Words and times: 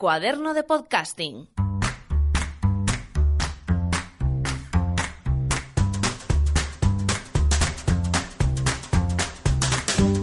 Cuaderno 0.00 0.54
de 0.54 0.62
podcasting. 0.62 1.69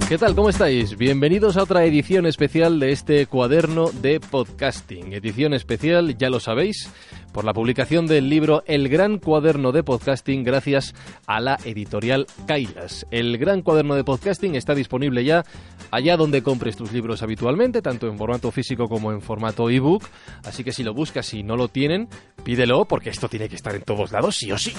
¿Qué 0.07 0.17
tal? 0.17 0.35
¿Cómo 0.35 0.47
estáis? 0.47 0.97
Bienvenidos 0.97 1.57
a 1.57 1.63
otra 1.63 1.83
edición 1.83 2.25
especial 2.25 2.79
de 2.79 2.93
este 2.93 3.25
cuaderno 3.25 3.91
de 3.91 4.21
podcasting. 4.21 5.11
Edición 5.11 5.53
especial, 5.53 6.17
ya 6.17 6.29
lo 6.29 6.39
sabéis, 6.39 6.89
por 7.33 7.43
la 7.43 7.51
publicación 7.51 8.07
del 8.07 8.29
libro 8.29 8.63
El 8.67 8.87
Gran 8.87 9.17
Cuaderno 9.19 9.73
de 9.73 9.83
Podcasting 9.83 10.45
gracias 10.45 10.95
a 11.25 11.41
la 11.41 11.59
editorial 11.65 12.25
Kailas. 12.47 13.05
El 13.11 13.37
Gran 13.37 13.61
Cuaderno 13.61 13.95
de 13.95 14.05
Podcasting 14.05 14.55
está 14.55 14.73
disponible 14.73 15.25
ya 15.25 15.43
allá 15.91 16.15
donde 16.15 16.41
compres 16.41 16.77
tus 16.77 16.93
libros 16.93 17.21
habitualmente, 17.21 17.81
tanto 17.81 18.07
en 18.07 18.17
formato 18.17 18.49
físico 18.51 18.87
como 18.87 19.11
en 19.11 19.21
formato 19.21 19.69
ebook. 19.69 20.05
Así 20.45 20.63
que 20.63 20.71
si 20.71 20.83
lo 20.83 20.93
buscas 20.93 21.33
y 21.33 21.43
no 21.43 21.57
lo 21.57 21.67
tienen, 21.67 22.07
pídelo 22.45 22.85
porque 22.85 23.09
esto 23.09 23.27
tiene 23.27 23.49
que 23.49 23.57
estar 23.57 23.75
en 23.75 23.81
todos 23.81 24.13
lados, 24.13 24.37
sí 24.37 24.53
o 24.53 24.57
sí. 24.57 24.71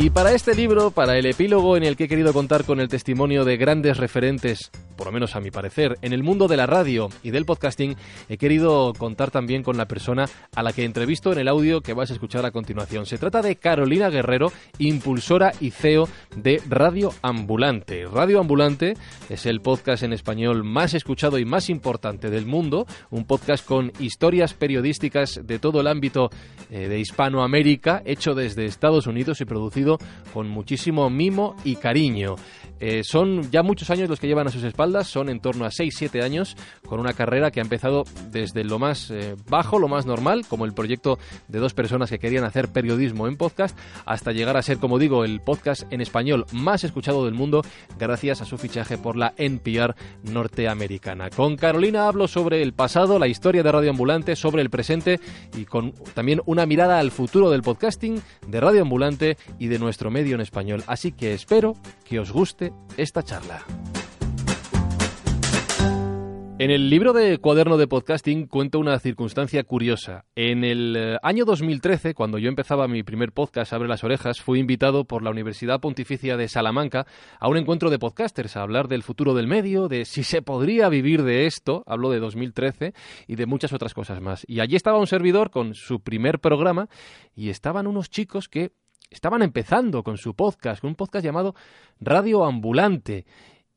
Y 0.00 0.10
para 0.10 0.32
este 0.32 0.54
libro, 0.54 0.92
para 0.92 1.18
el 1.18 1.26
epílogo 1.26 1.76
en 1.76 1.82
el 1.82 1.96
que 1.96 2.04
he 2.04 2.08
querido 2.08 2.32
contar 2.32 2.62
con 2.62 2.78
el 2.78 2.86
testimonio 2.86 3.44
de 3.44 3.56
grandes 3.56 3.96
referentes, 3.96 4.70
por 4.96 5.08
lo 5.08 5.12
menos 5.12 5.34
a 5.34 5.40
mi 5.40 5.50
parecer, 5.50 5.98
en 6.02 6.12
el 6.12 6.22
mundo 6.22 6.46
de 6.46 6.56
la 6.56 6.66
radio 6.66 7.08
y 7.24 7.32
del 7.32 7.44
podcasting, 7.44 7.96
he 8.28 8.36
querido 8.38 8.92
contar 8.96 9.32
también 9.32 9.64
con 9.64 9.76
la 9.76 9.88
persona 9.88 10.26
a 10.54 10.62
la 10.62 10.72
que 10.72 10.84
entrevisto 10.84 11.32
en 11.32 11.40
el 11.40 11.48
audio 11.48 11.80
que 11.80 11.94
vas 11.94 12.10
a 12.10 12.12
escuchar 12.12 12.46
a 12.46 12.52
continuación. 12.52 13.06
Se 13.06 13.18
trata 13.18 13.42
de 13.42 13.56
Carolina 13.56 14.08
Guerrero, 14.08 14.52
impulsora 14.78 15.52
y 15.58 15.72
CEO 15.72 16.08
de 16.36 16.62
Radio 16.68 17.12
Ambulante. 17.22 18.06
Radio 18.06 18.38
Ambulante 18.38 18.94
es 19.28 19.46
el 19.46 19.60
podcast 19.60 20.04
en 20.04 20.12
español 20.12 20.62
más 20.62 20.94
escuchado 20.94 21.40
y 21.40 21.44
más 21.44 21.70
importante 21.70 22.30
del 22.30 22.46
mundo, 22.46 22.86
un 23.10 23.24
podcast 23.24 23.66
con 23.66 23.90
historias 23.98 24.54
periodísticas 24.54 25.40
de 25.42 25.58
todo 25.58 25.80
el 25.80 25.88
ámbito 25.88 26.30
eh, 26.70 26.86
de 26.86 27.00
Hispanoamérica, 27.00 28.00
hecho 28.04 28.36
desde 28.36 28.64
Estados 28.64 29.08
Unidos 29.08 29.40
y 29.40 29.44
producido 29.44 29.87
con 30.34 30.48
muchísimo 30.48 31.08
mimo 31.08 31.56
y 31.64 31.76
cariño. 31.76 32.36
Eh, 32.80 33.02
son 33.04 33.50
ya 33.50 33.62
muchos 33.62 33.90
años 33.90 34.08
los 34.08 34.20
que 34.20 34.26
llevan 34.26 34.46
a 34.46 34.50
sus 34.50 34.64
espaldas, 34.64 35.08
son 35.08 35.28
en 35.28 35.40
torno 35.40 35.64
a 35.64 35.70
6-7 35.70 36.22
años, 36.22 36.56
con 36.86 37.00
una 37.00 37.12
carrera 37.12 37.50
que 37.50 37.60
ha 37.60 37.62
empezado 37.62 38.04
desde 38.30 38.64
lo 38.64 38.78
más 38.78 39.10
eh, 39.10 39.36
bajo, 39.48 39.78
lo 39.78 39.88
más 39.88 40.06
normal, 40.06 40.46
como 40.48 40.64
el 40.64 40.74
proyecto 40.74 41.18
de 41.48 41.58
dos 41.58 41.74
personas 41.74 42.10
que 42.10 42.18
querían 42.18 42.44
hacer 42.44 42.68
periodismo 42.68 43.26
en 43.26 43.36
podcast, 43.36 43.76
hasta 44.04 44.32
llegar 44.32 44.56
a 44.56 44.62
ser, 44.62 44.78
como 44.78 44.98
digo, 44.98 45.24
el 45.24 45.40
podcast 45.40 45.90
en 45.92 46.00
español 46.00 46.46
más 46.52 46.84
escuchado 46.84 47.24
del 47.24 47.34
mundo, 47.34 47.62
gracias 47.98 48.40
a 48.42 48.44
su 48.44 48.58
fichaje 48.58 48.98
por 48.98 49.16
la 49.16 49.34
NPR 49.36 49.94
norteamericana. 50.22 51.30
Con 51.30 51.56
Carolina 51.56 52.08
hablo 52.08 52.28
sobre 52.28 52.62
el 52.62 52.72
pasado, 52.72 53.18
la 53.18 53.28
historia 53.28 53.62
de 53.62 53.72
Radio 53.72 53.90
Ambulante, 53.90 54.36
sobre 54.36 54.62
el 54.62 54.70
presente 54.70 55.20
y 55.56 55.64
con 55.64 55.92
también 56.14 56.40
una 56.46 56.66
mirada 56.66 56.98
al 56.98 57.10
futuro 57.10 57.50
del 57.50 57.62
podcasting, 57.62 58.20
de 58.46 58.60
Radio 58.60 58.82
Ambulante 58.82 59.36
y 59.58 59.68
de 59.68 59.78
nuestro 59.78 60.10
medio 60.10 60.34
en 60.34 60.40
español. 60.40 60.84
Así 60.86 61.12
que 61.12 61.34
espero 61.34 61.74
que 62.04 62.18
os 62.20 62.32
guste 62.32 62.67
esta 62.96 63.22
charla. 63.22 63.64
En 66.60 66.72
el 66.72 66.90
libro 66.90 67.12
de 67.12 67.38
Cuaderno 67.38 67.76
de 67.76 67.86
Podcasting 67.86 68.48
cuento 68.48 68.80
una 68.80 68.98
circunstancia 68.98 69.62
curiosa. 69.62 70.24
En 70.34 70.64
el 70.64 70.96
eh, 70.96 71.16
año 71.22 71.44
2013, 71.44 72.14
cuando 72.14 72.36
yo 72.36 72.48
empezaba 72.48 72.88
mi 72.88 73.04
primer 73.04 73.30
podcast, 73.30 73.72
Abre 73.72 73.86
las 73.86 74.02
Orejas, 74.02 74.40
fui 74.40 74.58
invitado 74.58 75.04
por 75.04 75.22
la 75.22 75.30
Universidad 75.30 75.78
Pontificia 75.78 76.36
de 76.36 76.48
Salamanca 76.48 77.06
a 77.38 77.46
un 77.46 77.58
encuentro 77.58 77.90
de 77.90 78.00
podcasters, 78.00 78.56
a 78.56 78.62
hablar 78.62 78.88
del 78.88 79.04
futuro 79.04 79.34
del 79.34 79.46
medio, 79.46 79.86
de 79.86 80.04
si 80.04 80.24
se 80.24 80.42
podría 80.42 80.88
vivir 80.88 81.22
de 81.22 81.46
esto, 81.46 81.84
hablo 81.86 82.10
de 82.10 82.18
2013, 82.18 82.92
y 83.28 83.36
de 83.36 83.46
muchas 83.46 83.72
otras 83.72 83.94
cosas 83.94 84.20
más. 84.20 84.44
Y 84.48 84.58
allí 84.58 84.74
estaba 84.74 84.98
un 84.98 85.06
servidor 85.06 85.52
con 85.52 85.74
su 85.74 86.00
primer 86.00 86.40
programa 86.40 86.88
y 87.36 87.50
estaban 87.50 87.86
unos 87.86 88.10
chicos 88.10 88.48
que 88.48 88.72
estaban 89.10 89.42
empezando 89.42 90.02
con 90.02 90.16
su 90.16 90.34
podcast, 90.34 90.80
con 90.80 90.88
un 90.88 90.96
podcast 90.96 91.24
llamado 91.24 91.54
Radio 92.00 92.44
Ambulante. 92.44 93.24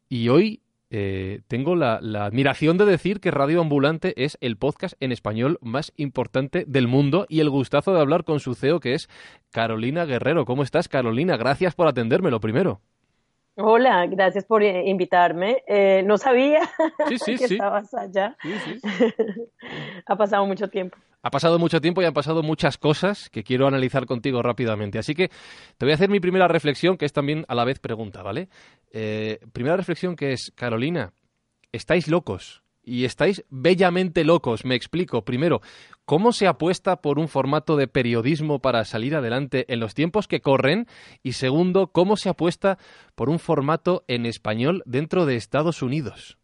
Y 0.09 0.29
hoy 0.29 0.61
eh, 0.89 1.41
tengo 1.47 1.75
la, 1.75 1.99
la, 2.01 2.25
admiración 2.25 2.77
de 2.77 2.85
decir 2.85 3.21
que 3.21 3.31
Radio 3.31 3.61
Ambulante 3.61 4.13
es 4.23 4.37
el 4.41 4.57
podcast 4.57 4.95
en 4.99 5.11
español 5.11 5.57
más 5.61 5.93
importante 5.95 6.65
del 6.67 6.87
mundo 6.87 7.25
y 7.29 7.39
el 7.39 7.49
gustazo 7.49 7.93
de 7.93 8.01
hablar 8.01 8.25
con 8.25 8.41
su 8.41 8.55
CEO 8.55 8.81
que 8.81 8.93
es 8.93 9.09
Carolina 9.51 10.05
Guerrero. 10.05 10.45
¿Cómo 10.45 10.63
estás, 10.63 10.89
Carolina? 10.89 11.37
Gracias 11.37 11.75
por 11.75 11.87
atenderme, 11.87 12.29
lo 12.29 12.41
primero. 12.41 12.81
Hola, 13.55 14.05
gracias 14.07 14.45
por 14.45 14.63
eh, 14.63 14.89
invitarme. 14.89 15.63
Eh, 15.67 16.03
no 16.05 16.17
sabía 16.17 16.61
sí, 17.07 17.17
sí, 17.17 17.35
que 17.37 17.47
sí. 17.47 17.53
estabas 17.55 17.93
allá. 17.93 18.37
ha 20.05 20.15
pasado 20.15 20.45
mucho 20.45 20.69
tiempo. 20.69 20.97
Ha 21.23 21.29
pasado 21.29 21.59
mucho 21.59 21.81
tiempo 21.81 22.01
y 22.01 22.05
han 22.05 22.13
pasado 22.13 22.41
muchas 22.41 22.77
cosas 22.77 23.29
que 23.29 23.43
quiero 23.43 23.67
analizar 23.67 24.05
contigo 24.05 24.41
rápidamente. 24.41 24.97
Así 24.97 25.13
que 25.13 25.29
te 25.77 25.85
voy 25.85 25.91
a 25.91 25.95
hacer 25.95 26.09
mi 26.09 26.19
primera 26.19 26.47
reflexión, 26.47 26.97
que 26.97 27.05
es 27.05 27.13
también 27.13 27.45
a 27.47 27.55
la 27.55 27.63
vez 27.63 27.79
pregunta, 27.79 28.23
¿vale? 28.23 28.49
Eh, 28.91 29.39
primera 29.53 29.77
reflexión 29.77 30.15
que 30.15 30.33
es, 30.33 30.51
Carolina, 30.55 31.13
estáis 31.71 32.07
locos 32.07 32.63
y 32.83 33.05
estáis 33.05 33.45
bellamente 33.49 34.23
locos. 34.23 34.65
Me 34.65 34.75
explico. 34.75 35.23
Primero, 35.23 35.61
¿cómo 36.05 36.31
se 36.31 36.47
apuesta 36.47 37.01
por 37.01 37.19
un 37.19 37.27
formato 37.27 37.75
de 37.75 37.87
periodismo 37.87 38.59
para 38.59 38.83
salir 38.85 39.15
adelante 39.15 39.71
en 39.71 39.79
los 39.79 39.93
tiempos 39.93 40.27
que 40.27 40.41
corren? 40.41 40.87
Y 41.21 41.33
segundo, 41.33 41.87
¿cómo 41.87 42.17
se 42.17 42.29
apuesta 42.29 42.79
por 43.15 43.29
un 43.29 43.37
formato 43.37 44.03
en 44.07 44.25
español 44.25 44.81
dentro 44.85 45.27
de 45.27 45.35
Estados 45.35 45.83
Unidos? 45.83 46.40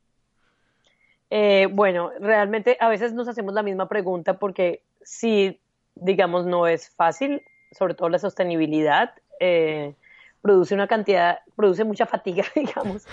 Eh, 1.29 1.67
bueno, 1.71 2.11
realmente 2.19 2.77
a 2.79 2.89
veces 2.89 3.13
nos 3.13 3.27
hacemos 3.27 3.53
la 3.53 3.63
misma 3.63 3.89
pregunta 3.89 4.39
porque 4.39 4.81
si, 5.01 5.59
digamos, 5.95 6.45
no 6.45 6.67
es 6.67 6.89
fácil, 6.89 7.41
sobre 7.71 7.93
todo 7.93 8.09
la 8.09 8.19
sostenibilidad, 8.19 9.13
eh, 9.39 9.93
produce 10.41 10.73
una 10.73 10.87
cantidad, 10.87 11.39
produce 11.55 11.83
mucha 11.83 12.05
fatiga, 12.05 12.45
digamos, 12.55 13.05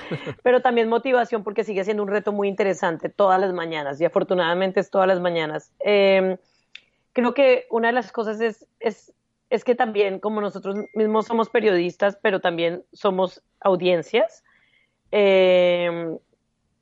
pero 0.43 0.63
también 0.63 0.89
motivación 0.89 1.43
porque 1.43 1.65
sigue 1.65 1.85
siendo 1.85 2.03
un 2.03 2.09
reto 2.09 2.33
muy 2.33 2.49
interesante 2.49 3.09
todas 3.09 3.41
las 3.41 3.53
mañanas 3.53 4.01
y 4.01 4.05
afortunadamente 4.05 4.81
es 4.81 4.91
todas 4.91 5.09
las 5.09 5.21
mañanas. 5.21 5.73
Eh, 5.81 6.39
creo 7.13 7.35
que 7.35 7.67
una 7.71 7.89
de 7.89 7.95
las 7.95 8.13
cosas 8.13 8.41
es, 8.41 8.67
es, 8.81 9.13
que 9.65 9.75
también 9.75 10.19
como 10.19 10.41
nosotros 10.41 10.77
mismos 10.95 11.27
somos 11.27 11.49
periodistas, 11.49 12.19
pero 12.21 12.41
también 12.41 12.85
somos 12.93 13.43
audiencias, 13.61 14.45
eh, 15.13 16.19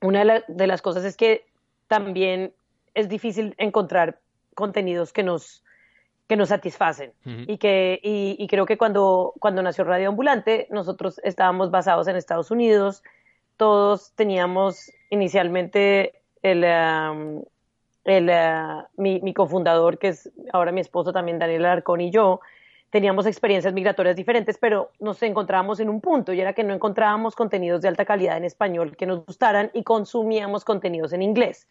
una 0.02 0.20
de, 0.20 0.24
la, 0.24 0.44
de, 0.46 0.66
las 0.66 0.82
cosas 0.82 1.04
es 1.04 1.16
que 1.16 1.46
también 1.88 2.52
es 2.94 3.08
difícil 3.08 3.54
encontrar 3.58 4.18
contenidos 4.54 5.12
que 5.12 5.22
nos, 5.22 5.64
que 6.26 6.36
nos 6.36 6.48
satisfacen. 6.48 7.12
Uh 7.24 7.28
-huh. 7.28 7.44
y, 7.48 7.58
que, 7.58 8.00
y, 8.02 8.36
y, 8.38 8.46
creo 8.48 8.66
que 8.66 8.76
cuando, 8.76 9.32
cuando 9.38 9.62
nació 9.62 9.84
Radio 9.84 10.08
Ambulante, 10.08 10.66
nosotros 10.70 11.20
estábamos 11.24 11.70
basados 11.70 12.08
en 12.08 12.16
Estados 12.16 12.50
Unidos, 12.50 13.02
todos 13.56 14.12
teníamos 14.14 14.90
inicialmente 15.10 16.20
el, 16.42 16.64
um, 16.64 17.42
el, 18.04 18.28
uh, 18.28 18.82
mi, 18.96 19.20
mi, 19.20 19.32
cofundador, 19.32 19.98
que 19.98 20.08
es 20.08 20.30
ahora 20.52 20.72
mi 20.72 20.80
esposo 20.80 21.12
también, 21.12 21.38
Daniel 21.38 21.64
Alarcón, 21.66 22.00
y 22.00 22.10
yo, 22.10 22.40
teníamos 22.92 23.24
experiencias 23.24 23.72
migratorias 23.72 24.14
diferentes, 24.14 24.58
pero 24.58 24.90
nos 25.00 25.22
encontrábamos 25.22 25.80
en 25.80 25.88
un 25.88 26.02
punto 26.02 26.34
y 26.34 26.42
era 26.42 26.52
que 26.52 26.62
no 26.62 26.74
encontrábamos 26.74 27.34
contenidos 27.34 27.80
de 27.80 27.88
alta 27.88 28.04
calidad 28.04 28.36
en 28.36 28.44
español 28.44 28.98
que 28.98 29.06
nos 29.06 29.24
gustaran 29.24 29.70
y 29.72 29.82
consumíamos 29.82 30.62
contenidos 30.62 31.14
en 31.14 31.22
inglés, 31.22 31.66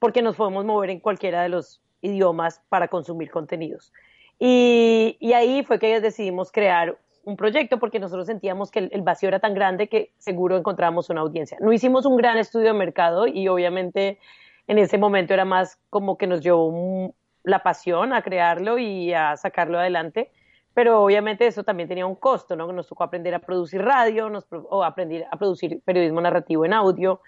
porque 0.00 0.20
nos 0.20 0.34
podemos 0.34 0.64
mover 0.64 0.90
en 0.90 0.98
cualquiera 0.98 1.44
de 1.44 1.48
los 1.48 1.80
idiomas 2.02 2.60
para 2.68 2.88
consumir 2.88 3.30
contenidos. 3.30 3.92
Y, 4.40 5.16
y 5.20 5.34
ahí 5.34 5.62
fue 5.62 5.78
que 5.78 6.00
decidimos 6.00 6.50
crear 6.50 6.98
un 7.22 7.36
proyecto 7.36 7.78
porque 7.78 8.00
nosotros 8.00 8.26
sentíamos 8.26 8.72
que 8.72 8.80
el, 8.90 9.02
vacío 9.02 9.28
era 9.28 9.38
tan 9.38 9.54
grande 9.54 9.88
que 9.88 10.10
seguro 10.18 10.56
encontrábamos 10.56 11.08
una 11.08 11.20
audiencia. 11.20 11.56
No 11.60 11.72
hicimos 11.72 12.04
un 12.04 12.16
gran 12.16 12.36
estudio 12.36 12.72
de 12.72 12.78
mercado 12.78 13.28
y 13.28 13.46
obviamente 13.46 14.18
en 14.66 14.78
ese 14.78 14.98
momento 14.98 15.34
era 15.34 15.44
más 15.44 15.78
como 15.88 16.18
que 16.18 16.26
nos 16.26 16.40
llevó 16.40 16.66
un, 16.66 17.14
la 17.44 17.62
pasión 17.62 18.12
a 18.12 18.22
crearlo 18.22 18.78
y 18.78 19.12
a 19.12 19.36
sacarlo 19.36 19.78
adelante 19.78 20.32
pero 20.74 21.02
obviamente 21.02 21.46
eso 21.46 21.62
también 21.62 21.88
tenía 21.88 22.04
un 22.04 22.16
costo, 22.16 22.56
¿no? 22.56 22.70
Nos 22.72 22.88
tocó 22.88 23.04
aprender 23.04 23.34
a 23.34 23.38
producir 23.38 23.80
radio, 23.80 24.28
nos, 24.28 24.46
o 24.50 24.82
aprender 24.82 25.24
a 25.30 25.38
producir 25.38 25.80
periodismo 25.84 26.20
narrativo 26.20 26.64
en 26.64 26.72
audio, 26.72 27.20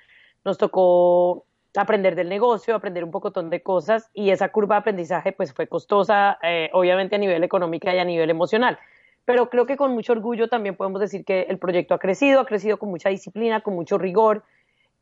nos 0.44 0.58
tocó 0.58 1.44
aprender 1.76 2.16
del 2.16 2.28
negocio, 2.28 2.74
aprender 2.74 3.04
un 3.04 3.10
pocotón 3.10 3.50
de 3.50 3.62
cosas 3.62 4.10
y 4.12 4.30
esa 4.30 4.48
curva 4.48 4.76
de 4.76 4.80
aprendizaje 4.80 5.32
pues 5.32 5.52
fue 5.52 5.68
costosa, 5.68 6.38
eh, 6.42 6.70
obviamente 6.72 7.16
a 7.16 7.18
nivel 7.18 7.44
económico 7.44 7.88
y 7.90 7.98
a 7.98 8.04
nivel 8.04 8.30
emocional. 8.30 8.78
Pero 9.24 9.50
creo 9.50 9.66
que 9.66 9.76
con 9.76 9.92
mucho 9.92 10.12
orgullo 10.12 10.48
también 10.48 10.76
podemos 10.76 11.00
decir 11.00 11.24
que 11.24 11.42
el 11.42 11.58
proyecto 11.58 11.94
ha 11.94 11.98
crecido, 11.98 12.40
ha 12.40 12.46
crecido 12.46 12.78
con 12.78 12.90
mucha 12.90 13.10
disciplina, 13.10 13.60
con 13.60 13.74
mucho 13.74 13.98
rigor. 13.98 14.44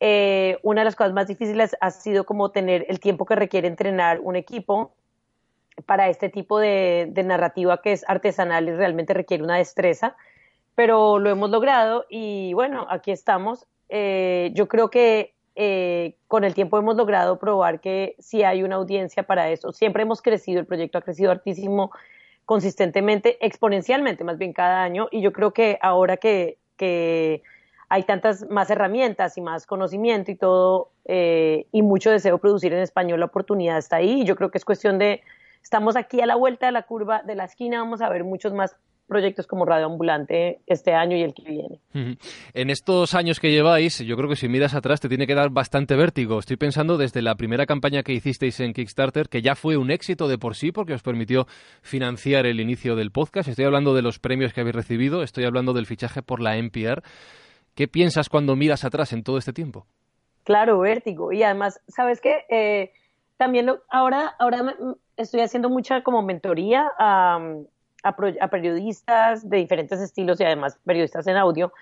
Eh, 0.00 0.58
una 0.62 0.81
de 0.81 0.87
las 0.87 0.97
cosas 0.97 1.12
más 1.12 1.29
difíciles 1.29 1.76
ha 1.81 1.90
sido 1.90 2.25
como 2.25 2.50
tener 2.50 2.85
el 2.88 3.00
tiempo 3.00 3.25
que 3.25 3.37
requiere 3.37 3.69
entrenar 3.69 4.20
un 4.20 4.37
equipo 4.37 4.93
para 5.87 6.09
este 6.09 6.29
tipo 6.29 6.59
de, 6.59 7.11
narrativa 7.25 7.81
que 7.82 7.93
es 7.93 8.05
artesanal 8.09 8.69
y 8.69 8.73
realmente 8.73 9.15
requiere 9.15 9.43
una 9.43 9.56
destreza, 9.56 10.17
pero 10.75 11.19
lo 11.19 11.31
hemos 11.31 11.50
logrado 11.50 12.06
y 12.09 12.53
bueno, 12.55 12.87
aquí 12.91 13.11
estamos. 13.11 13.67
Eh, 13.88 14.50
yo 14.55 14.69
creo 14.69 14.91
que 14.91 15.35
eh, 15.56 16.17
con 16.26 16.43
el 16.44 16.55
tiempo 16.55 16.79
hemos 16.79 16.97
logrado 16.97 17.38
probar 17.38 17.81
que 17.81 18.17
sí 18.19 18.43
hay 18.43 18.62
una 18.62 18.76
audiencia 18.76 19.23
para 19.25 19.50
eso. 19.50 19.73
Siempre 19.73 20.03
hemos 20.03 20.23
crecido, 20.23 20.61
el 20.61 20.67
proyecto 20.67 20.99
ha 20.99 21.03
crecido 21.03 21.31
altísimo, 21.31 21.93
consistentemente, 22.44 23.38
exponencialmente 23.44 24.25
más 24.25 24.38
bien 24.38 24.53
cada 24.53 24.82
año 24.82 25.09
y 25.11 25.23
yo 25.23 25.32
creo 25.32 25.53
que 25.53 25.79
ahora 25.81 26.17
que, 26.17 26.59
hay 27.88 28.03
tantas 28.03 28.49
más 28.50 28.69
herramientas 28.71 29.38
y 29.38 29.41
más 29.41 29.67
conocimiento 29.67 30.31
y 30.31 30.35
todo 30.35 30.91
eh, 31.05 31.67
y 31.71 31.82
mucho 31.82 32.11
deseo 32.11 32.38
producir 32.38 32.73
en 32.73 32.81
español, 32.81 33.21
la 33.21 33.26
oportunidad 33.26 33.79
está 33.79 33.97
ahí 33.97 34.25
yo 34.25 34.37
creo 34.37 34.50
que 34.50 34.59
es 34.59 34.65
cuestión 34.65 34.99
de, 34.99 35.23
estamos 35.64 35.96
aquí 35.96 36.20
a 36.20 36.26
la 36.26 36.37
vuelta 36.37 36.66
de 36.66 36.72
la 36.72 36.82
curva 36.82 37.22
de 37.22 37.34
la 37.34 37.46
esquina, 37.46 37.81
vamos 37.81 38.02
a 38.02 38.08
ver 38.11 38.22
muchos 38.22 38.52
más 38.52 38.76
proyectos 39.06 39.46
como 39.46 39.64
Radio 39.64 39.87
Ambulante 39.87 40.61
este 40.66 40.94
año 40.94 41.16
y 41.16 41.22
el 41.22 41.34
que 41.34 41.43
viene. 41.43 41.81
En 42.55 42.70
estos 42.70 43.14
años 43.14 43.40
que 43.40 43.50
lleváis, 43.50 43.99
yo 43.99 44.16
creo 44.16 44.28
que 44.28 44.37
si 44.37 44.49
miras 44.49 44.75
atrás 44.75 45.00
te 45.00 45.08
tiene 45.08 45.26
que 45.26 45.34
dar 45.34 45.50
bastante 45.50 45.94
vértigo. 45.94 46.38
Estoy 46.38 46.56
pensando 46.56 46.96
desde 46.96 47.20
la 47.20 47.34
primera 47.34 47.66
campaña 47.66 48.02
que 48.02 48.12
hicisteis 48.12 48.61
en 48.61 48.72
Kickstarter, 48.72 49.28
que 49.28 49.43
ya 49.43 49.55
fue 49.55 49.76
un 49.76 49.90
éxito 49.90 50.28
de 50.28 50.38
por 50.38 50.55
sí 50.55 50.72
porque 50.72 50.94
os 50.94 51.02
permitió 51.02 51.46
financiar 51.82 52.46
el 52.46 52.61
inicio 52.61 52.96
del 52.96 53.11
podcast. 53.11 53.49
Estoy 53.49 53.66
hablando 53.66 53.94
de 53.94 54.02
los 54.02 54.19
premios 54.19 54.52
que 54.52 54.61
habéis 54.61 54.76
recibido, 54.76 55.22
estoy 55.22 55.44
hablando 55.44 55.72
del 55.72 55.87
fichaje 55.87 56.22
por 56.22 56.40
la 56.40 56.56
NPR. 56.56 57.02
¿Qué 57.75 57.88
piensas 57.88 58.28
cuando 58.28 58.56
miras 58.56 58.84
atrás 58.84 59.12
en 59.12 59.22
todo 59.22 59.37
este 59.37 59.52
tiempo? 59.52 59.87
Claro, 60.44 60.78
vértigo. 60.78 61.32
Y 61.32 61.43
además, 61.43 61.81
¿sabes 61.88 62.20
qué? 62.20 62.44
Eh, 62.49 62.93
también 63.44 63.70
ahora, 63.91 64.35
ahora 64.38 64.75
estoy 65.17 65.41
haciendo 65.41 65.70
mucha 65.70 66.02
como 66.02 66.23
mentoría 66.23 66.91
a 66.99 67.38
a, 68.05 68.49
periodistas 68.49 69.49
de 69.49 69.56
diferentes 69.56 70.00
estilos 70.00 70.41
y 70.41 70.44
además 70.44 70.79
periodistas 70.85 71.26
en 71.26 71.37
audio, 71.37 71.73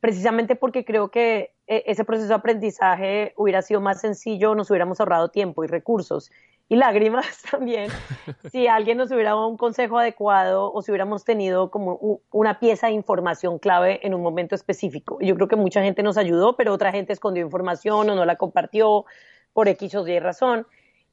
precisamente 0.00 0.56
porque 0.56 0.84
creo 0.84 1.10
que 1.10 1.54
eh, 1.66 1.84
ese 1.86 2.04
proceso 2.04 2.28
de 2.28 2.34
aprendizaje 2.34 3.34
hubiera 3.36 3.62
sido 3.62 3.80
más 3.80 4.00
sencillo, 4.00 4.54
nos 4.54 4.70
hubiéramos 4.70 4.98
ahorrado 5.00 5.28
tiempo 5.28 5.64
y 5.64 5.66
recursos 5.66 6.30
y 6.68 6.76
lágrimas 6.76 7.42
también, 7.50 7.90
si 8.50 8.66
alguien 8.66 8.96
nos 8.98 9.10
hubiera 9.12 9.30
dado 9.30 9.46
un 9.46 9.56
consejo 9.56 9.98
adecuado 9.98 10.72
o 10.72 10.82
si 10.82 10.90
hubiéramos 10.90 11.24
tenido 11.24 11.70
como 11.70 12.20
una 12.32 12.58
pieza 12.58 12.88
de 12.88 12.94
información 12.94 13.58
clave 13.58 14.00
en 14.02 14.14
un 14.14 14.22
momento 14.22 14.54
específico. 14.54 15.18
Yo 15.20 15.34
creo 15.36 15.46
que 15.46 15.56
mucha 15.56 15.82
gente 15.82 16.02
nos 16.02 16.16
ayudó, 16.16 16.56
pero 16.56 16.72
otra 16.72 16.90
gente 16.90 17.12
escondió 17.12 17.44
información 17.44 18.08
o 18.10 18.14
no 18.14 18.24
la 18.24 18.36
compartió 18.36 19.04
por 19.52 19.68
X 19.68 19.94
o 19.94 20.08
Y 20.08 20.18
razón. 20.18 20.66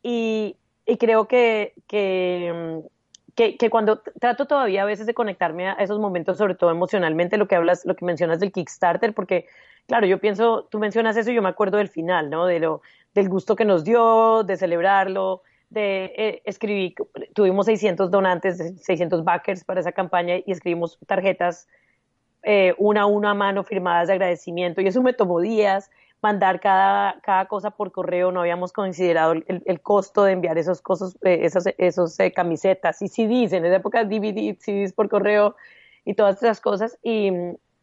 Y, 0.03 0.57
creo 0.99 1.27
que, 1.27 1.73
que, 1.87 2.83
que, 3.35 3.69
cuando 3.69 4.01
trato 4.19 4.45
todavía 4.45 4.83
a 4.83 4.85
veces 4.85 5.07
de 5.07 5.13
conectarme 5.13 5.69
a 5.69 5.73
esos 5.73 5.97
momentos, 5.97 6.37
sobre 6.37 6.55
todo 6.55 6.69
emocionalmente, 6.71 7.37
lo 7.37 7.47
que 7.47 7.55
hablas, 7.55 7.85
lo 7.85 7.95
que 7.95 8.05
mencionas 8.05 8.39
del 8.39 8.51
Kickstarter, 8.51 9.13
porque, 9.13 9.47
claro, 9.87 10.05
yo 10.05 10.19
pienso, 10.19 10.67
tú 10.69 10.77
mencionas 10.77 11.17
eso 11.17 11.31
y 11.31 11.35
yo 11.35 11.41
me 11.41 11.49
acuerdo 11.49 11.77
del 11.77 11.89
final, 11.89 12.29
¿no? 12.29 12.45
De 12.45 12.59
lo, 12.59 12.81
del 13.13 13.29
gusto 13.29 13.55
que 13.55 13.65
nos 13.65 13.83
dio, 13.83 14.43
de 14.43 14.57
celebrarlo, 14.57 15.41
de 15.69 16.13
eh, 16.15 16.41
escribir, 16.45 16.93
tuvimos 17.33 17.65
600 17.65 18.11
donantes, 18.11 18.57
600 18.81 19.23
backers 19.23 19.63
para 19.63 19.79
esa 19.79 19.91
campaña 19.91 20.35
y 20.37 20.51
escribimos 20.51 20.99
tarjetas 21.07 21.67
eh, 22.43 22.75
una 22.77 23.03
a 23.03 23.05
una 23.05 23.31
a 23.31 23.33
mano 23.33 23.63
firmadas 23.63 24.07
de 24.07 24.13
agradecimiento 24.13 24.81
y 24.81 24.87
eso 24.87 25.01
me 25.01 25.13
tomó 25.13 25.39
días 25.39 25.89
mandar 26.23 26.61
cada, 26.61 27.19
cada 27.21 27.45
cosa 27.47 27.71
por 27.71 27.91
correo, 27.91 28.31
no 28.31 28.39
habíamos 28.39 28.71
considerado 28.71 29.33
el, 29.33 29.81
costo 29.81 30.23
de 30.23 30.31
enviar 30.31 30.57
esos 30.57 30.81
cosas, 30.81 31.17
eh, 31.21 31.39
esos, 31.41 31.65
esos 31.77 32.17
eh, 32.21 32.31
camisetas. 32.31 33.01
Y 33.01 33.09
CDs, 33.09 33.51
en 33.51 33.65
esa 33.65 33.75
época 33.75 34.05
DVD, 34.05 34.57
CDs 34.57 34.93
por 34.93 35.09
correo 35.09 35.57
y 36.05 36.13
todas 36.13 36.37
esas 36.37 36.61
cosas, 36.61 36.97
y, 37.03 37.29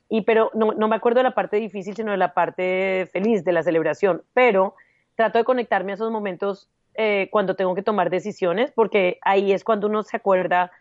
y 0.09 0.23
pero 0.23 0.51
no, 0.55 0.73
no 0.73 0.89
me 0.89 0.97
acuerdo 0.97 1.19
de 1.19 1.25
la 1.25 1.35
parte 1.35 1.59
difícil, 1.59 1.95
sino 1.95 2.13
de 2.13 2.17
la 2.17 2.33
parte 2.33 3.07
feliz 3.13 3.45
de 3.45 3.53
la 3.53 3.63
celebración, 3.63 4.23
pero 4.33 4.75
trato 5.17 5.37
de 5.37 5.45
conectarme 5.45 5.93
a 5.93 5.97
esos 5.97 6.11
momentos 6.11 6.71
eh, 6.95 7.29
cuando 7.31 7.57
tengo 7.57 7.75
que 7.75 7.83
tomar 7.83 8.09
decisiones, 8.09 8.73
porque 8.73 9.19
ahí 9.21 9.53
es 9.53 9.65
cuando 9.65 9.87
uno 9.87 10.03
se 10.03 10.17
acuerda 10.17 10.73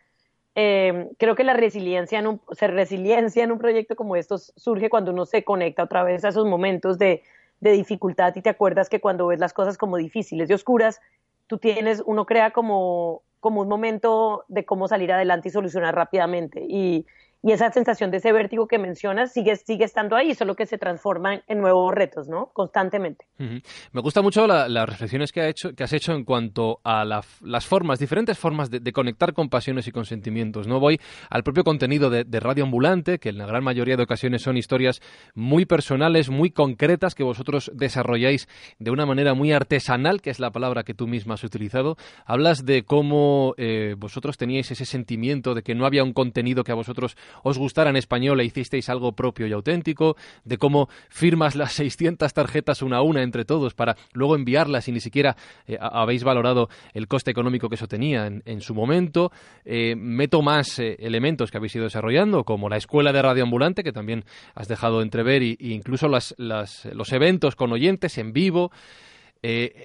creo 0.56 1.35
que 1.38 1.45
la 1.45 1.53
resiliencia 1.53 2.19
en, 2.19 2.27
un, 2.27 2.41
resiliencia 2.50 3.45
en 3.45 3.53
un 3.53 3.59
proyecto 3.59 3.95
como 3.95 4.17
estos 4.17 4.51
surge 4.57 4.89
cuando 4.89 5.11
uno 5.13 5.25
se 5.25 5.45
conecta 5.45 5.83
otra 5.83 6.03
vez 6.03 6.25
a 6.25 6.29
esos 6.29 6.45
momentos 6.45 6.97
de, 6.97 7.23
de 7.59 7.71
dificultad 7.71 8.35
y 8.35 8.41
te 8.41 8.50
acuerdas 8.50 8.89
que 8.89 9.01
cuando 9.01 9.27
ves 9.27 9.39
las 9.39 9.53
cosas 9.53 9.77
como 9.77 9.97
difíciles 9.97 10.50
y 10.50 10.53
oscuras, 10.53 11.01
tú 11.47 11.57
tienes, 11.57 12.01
uno 12.06 12.25
crea 12.25 12.51
como, 12.51 13.23
como 13.39 13.61
un 13.61 13.67
momento 13.67 14.45
de 14.47 14.65
cómo 14.65 14.88
salir 14.88 15.11
adelante 15.11 15.50
y 15.50 15.51
solucionar 15.51 15.95
rápidamente. 15.95 16.65
Y, 16.67 17.06
y 17.41 17.53
esa 17.53 17.71
sensación 17.71 18.12
de 18.12 18.18
ese 18.18 18.33
vértigo 18.33 18.68
que 18.68 18.77
mencionas 18.77 19.31
sigue, 19.31 19.56
sigue 19.56 19.86
estando 19.86 20.18
ahí, 20.18 20.36
solo 20.36 20.56
que 20.56 20.65
se 20.65 20.77
transforma 20.77 21.41
en 21.47 21.62
nuevos 21.62 21.94
retos, 21.94 22.27
¿no? 22.27 22.51
Constantemente. 22.51 23.25
Me 23.38 24.01
gusta 24.01 24.21
mucho 24.21 24.45
las 24.45 24.89
reflexiones 24.89 25.31
que, 25.31 25.41
ha 25.41 25.47
hecho, 25.47 25.74
que 25.74 25.83
has 25.83 25.94
hecho 25.94 26.13
en 26.13 26.25
cuanto 26.25 26.81
a 26.83 27.06
las 27.06 27.65
formas, 27.65 28.00
diferentes 28.00 28.38
formas 28.38 28.69
de, 28.69 28.91
conectar 28.91 29.33
con 29.33 29.50
pasiones 29.50 29.88
y 29.88 29.91
con 29.91 30.06
sentimientos. 30.06 30.68
No 30.68 30.80
voy 30.81 31.00
al 31.30 31.44
propio 31.44 31.63
contenido 31.63 32.09
de, 32.09 32.39
Radio 32.39 32.65
Ambulante, 32.65 33.19
que 33.19 33.30
en 33.30 33.38
la 33.38 33.45
gran 33.45 33.63
mayoría 33.63 33.95
de 33.95 34.03
ocasiones 34.03 34.42
son 34.42 34.57
historias 34.57 35.01
muy 35.33 35.65
personales, 35.65 36.30
muy 36.30 36.51
concretas, 36.51 37.15
que 37.15 37.24
vosotros 37.24 37.71
desarrolláis 37.74 38.47
de 38.80 38.92
una 38.92 39.06
manera 39.06 39.33
muy 39.33 39.53
artesanal, 39.53 40.21
que 40.21 40.30
es 40.30 40.39
la 40.39 40.51
palabra 40.51 40.83
que 40.83 40.94
tú 40.94 41.07
misma 41.07 41.35
has 41.35 41.44
utilizado. 41.44 41.95
Hablas 42.25 42.65
de 42.65 42.83
cómo 42.83 43.53
eh, 43.57 43.95
vosotros 43.97 44.38
teníais 44.38 44.71
ese 44.71 44.85
sentimiento 44.85 45.53
de 45.53 45.63
que 45.63 45.75
no 45.75 45.85
había 45.85 46.03
un 46.03 46.13
contenido 46.13 46.63
que 46.63 46.71
a 46.71 46.75
vosotros 46.75 47.15
os 47.43 47.57
gustara 47.57 47.89
en 47.89 47.95
español 47.95 48.39
e 48.39 48.45
hicisteis 48.45 48.89
algo 48.89 49.13
propio 49.13 49.47
y 49.47 49.53
auténtico, 49.53 50.15
de 50.43 50.57
cómo 50.57 50.89
firmas 51.09 51.55
las 51.55 51.73
600 51.79 52.33
tarjetas 52.33 52.81
una 52.81 52.97
a 52.97 53.01
una 53.01 53.23
entre 53.23 53.45
todos 53.45 53.73
para 53.73 53.95
luego 54.13 54.35
enviarlas 54.35 54.87
y 54.87 54.91
ni 54.91 54.99
siquiera 54.99 55.35
eh, 55.67 55.77
habéis 55.79 56.23
valorado 56.23 56.69
el 56.93 57.07
coste 57.07 57.31
económico 57.31 57.69
que 57.69 57.75
eso 57.75 57.87
tenía 57.87 58.27
en, 58.27 58.61
su 58.61 58.73
momento. 58.73 59.31
Eh, 59.65 59.95
meto 59.95 60.42
más 60.42 60.80
eh, 60.80 60.97
elementos 60.99 61.51
que 61.51 61.57
habéis 61.57 61.75
ido 61.75 61.85
desarrollando, 61.85 62.44
como 62.44 62.69
la 62.69 62.77
escuela 62.77 63.13
de 63.13 63.21
radioambulante, 63.21 63.83
que 63.83 63.92
también 63.92 64.25
has 64.56 64.68
dejado 64.68 65.01
entrever, 65.01 65.42
e 65.42 65.57
incluso 65.59 66.07
las, 66.07 66.35
los 66.37 67.13
eventos 67.13 67.56
con 67.56 67.71
oyentes 67.71 68.18
en 68.18 68.33
vivo. 68.33 68.71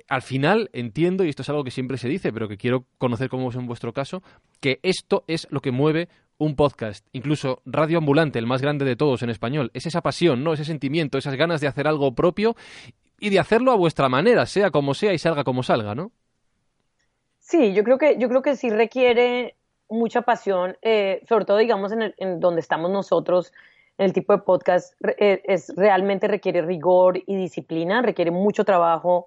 al 0.09 0.23
final 0.23 0.71
entiendo, 0.73 1.25
y 1.25 1.29
esto 1.29 1.43
es 1.43 1.49
algo 1.49 1.65
que 1.65 1.71
siempre 1.71 1.99
se 1.99 2.09
dice, 2.09 2.33
pero 2.33 2.49
que 2.49 2.57
quiero 2.57 2.87
conocer 2.99 3.29
cómo 3.29 3.51
es 3.51 3.57
en 3.57 3.67
vuestro 3.67 3.93
caso, 3.93 4.23
que 4.61 4.81
esto 4.83 5.25
es 5.29 5.47
lo 5.51 5.61
que 5.61 5.71
mueve 5.71 6.09
un 6.39 6.57
podcast, 6.57 7.07
incluso 7.13 7.63
Radio 7.65 7.99
Ambulante, 7.99 8.39
el 8.39 8.47
más 8.47 8.63
grande 8.63 8.85
de 8.85 8.97
todos 8.97 9.23
en 9.23 9.31
español, 9.31 9.71
es 9.75 9.87
esa 9.87 10.03
pasión, 10.03 10.43
¿no? 10.43 10.53
Ese 10.53 10.65
sentimiento, 10.65 11.19
esas 11.19 11.37
ganas 11.37 11.61
de 11.61 11.69
hacer 11.69 11.87
algo 11.87 12.15
propio 12.15 12.57
y 13.21 13.31
de 13.31 13.39
hacerlo 13.39 13.73
a 13.73 13.77
vuestra 13.77 14.09
manera, 14.09 14.47
sea 14.47 14.71
como 14.71 14.95
sea 14.95 15.13
y 15.13 15.19
salga 15.19 15.45
como 15.45 15.63
salga, 15.63 15.95
¿no? 15.95 16.13
Sí, 17.39 17.75
yo 17.75 17.85
creo 17.85 17.99
que, 17.99 18.17
yo 18.19 18.29
creo 18.29 18.43
que 18.43 18.57
sí 18.57 18.71
requiere 18.71 19.55
mucha 19.89 20.23
pasión, 20.23 20.77
eh, 20.83 21.23
sobre 21.29 21.45
todo, 21.45 21.59
digamos, 21.59 21.93
en, 21.93 22.15
en, 22.17 22.41
donde 22.41 22.61
estamos 22.61 22.91
nosotros, 22.91 23.53
en 23.99 24.07
el 24.07 24.13
tipo 24.13 24.33
de 24.33 24.43
podcast, 24.43 24.95
eh, 25.19 25.43
es, 25.45 25.73
realmente 25.77 26.27
requiere 26.27 26.63
rigor 26.63 27.23
y 27.27 27.37
disciplina, 27.37 28.03
requiere 28.03 28.31
mucho 28.31 28.65
trabajo, 28.65 29.27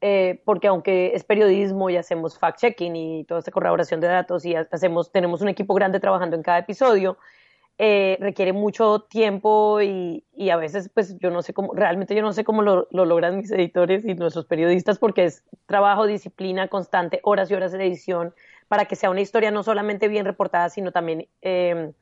eh, 0.00 0.40
porque 0.44 0.68
aunque 0.68 1.12
es 1.14 1.24
periodismo 1.24 1.90
y 1.90 1.96
hacemos 1.96 2.38
fact-checking 2.38 2.94
y 2.94 3.24
toda 3.24 3.40
esta 3.40 3.50
corroboración 3.50 4.00
de 4.00 4.06
datos 4.06 4.44
y 4.44 4.54
hacemos, 4.54 5.10
tenemos 5.10 5.40
un 5.40 5.48
equipo 5.48 5.74
grande 5.74 6.00
trabajando 6.00 6.36
en 6.36 6.42
cada 6.42 6.58
episodio, 6.58 7.18
eh, 7.80 8.16
requiere 8.20 8.52
mucho 8.52 9.02
tiempo 9.02 9.80
y, 9.80 10.24
y, 10.34 10.50
a 10.50 10.56
veces 10.56 10.90
pues 10.92 11.16
yo 11.18 11.30
no 11.30 11.42
sé 11.42 11.54
cómo, 11.54 11.72
realmente 11.74 12.12
yo 12.14 12.22
no 12.22 12.32
sé 12.32 12.42
cómo 12.42 12.62
lo, 12.62 12.88
lo, 12.90 13.04
logran 13.04 13.36
mis 13.36 13.52
editores 13.52 14.04
y 14.04 14.14
nuestros 14.14 14.46
periodistas 14.46 14.98
porque 14.98 15.24
es 15.24 15.44
trabajo, 15.66 16.06
disciplina 16.06 16.66
constante, 16.66 17.20
horas 17.22 17.50
y 17.50 17.54
horas 17.54 17.70
de 17.70 17.86
edición 17.86 18.34
para 18.66 18.86
que 18.86 18.96
sea 18.96 19.10
una 19.10 19.20
historia 19.20 19.52
no 19.52 19.62
solamente 19.62 20.08
bien 20.08 20.24
reportada, 20.24 20.70
sino 20.70 20.90
también 20.90 21.28
eh, 21.40 21.92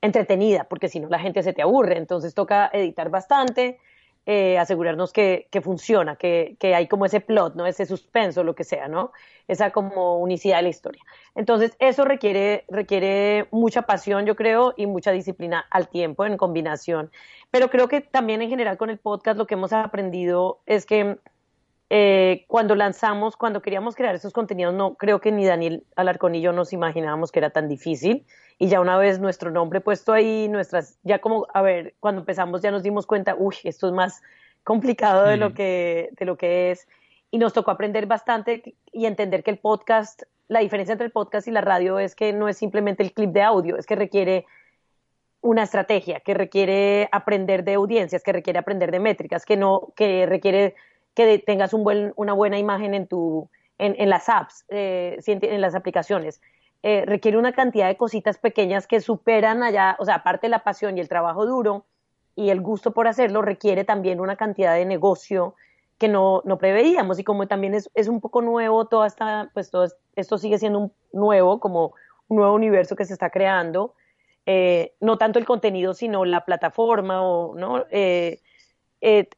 entretenida, 0.00 0.64
porque 0.64 0.88
si 0.88 1.00
no 1.00 1.08
la 1.08 1.20
gente 1.20 1.42
se 1.42 1.52
te 1.52 1.62
aburre, 1.62 1.96
entonces 1.96 2.34
toca 2.34 2.68
editar 2.72 3.08
bastante, 3.08 3.78
eh, 4.26 4.56
asegurarnos 4.58 5.12
que, 5.12 5.48
que 5.50 5.60
funciona, 5.60 6.16
que, 6.16 6.56
que, 6.60 6.74
hay 6.74 6.86
como 6.86 7.06
ese 7.06 7.20
plot, 7.20 7.54
¿no? 7.54 7.66
Ese 7.66 7.86
suspenso, 7.86 8.44
lo 8.44 8.54
que 8.54 8.64
sea, 8.64 8.86
¿no? 8.88 9.12
Esa 9.48 9.70
como 9.70 10.18
unicidad 10.18 10.58
de 10.58 10.62
la 10.62 10.68
historia. 10.68 11.02
Entonces, 11.34 11.76
eso 11.80 12.04
requiere, 12.04 12.64
requiere 12.68 13.48
mucha 13.50 13.82
pasión, 13.82 14.24
yo 14.24 14.36
creo, 14.36 14.74
y 14.76 14.86
mucha 14.86 15.10
disciplina 15.10 15.66
al 15.70 15.88
tiempo 15.88 16.24
en 16.24 16.36
combinación. 16.36 17.10
Pero 17.50 17.68
creo 17.68 17.88
que 17.88 18.00
también 18.00 18.42
en 18.42 18.48
general 18.48 18.76
con 18.76 18.90
el 18.90 18.98
podcast 18.98 19.36
lo 19.36 19.46
que 19.46 19.54
hemos 19.54 19.72
aprendido 19.72 20.60
es 20.66 20.86
que 20.86 21.18
Eh, 21.94 22.46
cuando 22.48 22.74
lanzamos, 22.74 23.36
cuando 23.36 23.60
queríamos 23.60 23.94
crear 23.94 24.14
esos 24.14 24.32
contenidos, 24.32 24.72
no 24.72 24.94
creo 24.94 25.20
que 25.20 25.30
ni 25.30 25.44
Daniel 25.44 25.84
Alarcón 25.94 26.34
y 26.34 26.40
yo 26.40 26.50
nos 26.50 26.72
imaginábamos 26.72 27.30
que 27.30 27.38
era 27.38 27.50
tan 27.50 27.68
difícil. 27.68 28.24
Y 28.62 28.68
ya 28.68 28.80
una 28.80 28.96
vez 28.96 29.18
nuestro 29.18 29.50
nombre 29.50 29.80
puesto 29.80 30.12
ahí, 30.12 30.46
nuestras, 30.48 30.96
ya 31.02 31.18
como, 31.18 31.48
a 31.52 31.62
ver, 31.62 31.94
cuando 31.98 32.20
empezamos 32.20 32.62
ya 32.62 32.70
nos 32.70 32.84
dimos 32.84 33.08
cuenta, 33.08 33.34
uy, 33.36 33.56
esto 33.64 33.88
es 33.88 33.92
más 33.92 34.22
complicado 34.62 35.24
de, 35.24 35.36
lo 35.36 35.52
que, 35.52 36.10
de 36.12 36.24
lo 36.24 36.36
que 36.36 36.70
es. 36.70 36.86
Y 37.32 37.38
nos 37.38 37.54
tocó 37.54 37.72
aprender 37.72 38.06
bastante 38.06 38.76
y 38.92 39.06
entender 39.06 39.42
que 39.42 39.50
el 39.50 39.58
podcast, 39.58 40.22
la 40.46 40.60
diferencia 40.60 40.92
entre 40.92 41.06
el 41.06 41.10
podcast 41.10 41.48
y 41.48 41.50
la 41.50 41.60
radio 41.60 41.98
es 41.98 42.14
que 42.14 42.32
no 42.32 42.48
es 42.48 42.56
simplemente 42.56 43.02
el 43.02 43.12
clip 43.12 43.30
de 43.32 43.42
audio, 43.42 43.76
es 43.76 43.84
que 43.84 43.96
requiere 43.96 44.46
una 45.40 45.64
estrategia, 45.64 46.20
que 46.20 46.32
requiere 46.32 47.08
aprender 47.10 47.64
de 47.64 47.74
audiencias, 47.74 48.22
que 48.22 48.32
requiere 48.32 48.60
aprender 48.60 48.92
de 48.92 49.00
métricas, 49.00 49.44
que 49.44 49.56
no, 49.56 49.92
que 49.96 50.24
requiere 50.26 50.76
que 51.16 51.40
tengas 51.40 51.74
un 51.74 51.82
buen, 51.82 52.12
una 52.14 52.32
buena 52.32 52.60
imagen 52.60 52.94
en, 52.94 53.08
tu, 53.08 53.50
en, 53.78 54.08
las 54.08 54.28
apps, 54.28 54.64
eh, 54.68 55.18
en 55.26 55.60
las 55.60 55.74
aplicaciones. 55.74 56.40
Eh, 56.82 57.04
requiere 57.06 57.38
una 57.38 57.52
cantidad 57.52 57.86
de 57.86 57.96
cositas 57.96 58.38
pequeñas 58.38 58.86
que 58.86 59.00
superan 59.00 59.62
allá, 59.62 59.96
o 60.00 60.04
sea, 60.04 60.16
aparte 60.16 60.48
la 60.48 60.64
pasión 60.64 60.98
y 60.98 61.00
el 61.00 61.08
trabajo 61.08 61.46
duro 61.46 61.86
y 62.34 62.50
el 62.50 62.60
gusto 62.60 62.92
por 62.92 63.06
hacerlo, 63.06 63.42
requiere 63.42 63.84
también 63.84 64.20
una 64.20 64.36
cantidad 64.36 64.74
de 64.74 64.84
negocio 64.84 65.54
que 65.98 66.08
no, 66.08 66.42
no 66.44 66.58
preveíamos. 66.58 67.18
Y 67.18 67.24
como 67.24 67.46
también 67.46 67.74
es, 67.74 67.90
es 67.94 68.08
un 68.08 68.20
poco 68.20 68.42
nuevo, 68.42 68.86
toda 68.86 69.06
esta, 69.06 69.50
pues 69.54 69.70
todo 69.70 69.86
esto 70.16 70.38
sigue 70.38 70.58
siendo 70.58 70.78
un 70.80 70.92
nuevo, 71.12 71.60
como 71.60 71.94
un 72.28 72.38
nuevo 72.38 72.54
universo 72.54 72.96
que 72.96 73.04
se 73.04 73.12
está 73.12 73.30
creando. 73.30 73.94
Eh, 74.44 74.94
no 75.00 75.18
tanto 75.18 75.38
el 75.38 75.44
contenido, 75.44 75.94
sino 75.94 76.24
la 76.24 76.44
plataforma 76.44 77.22
o, 77.22 77.54
¿no? 77.54 77.84
Eh, 77.90 78.41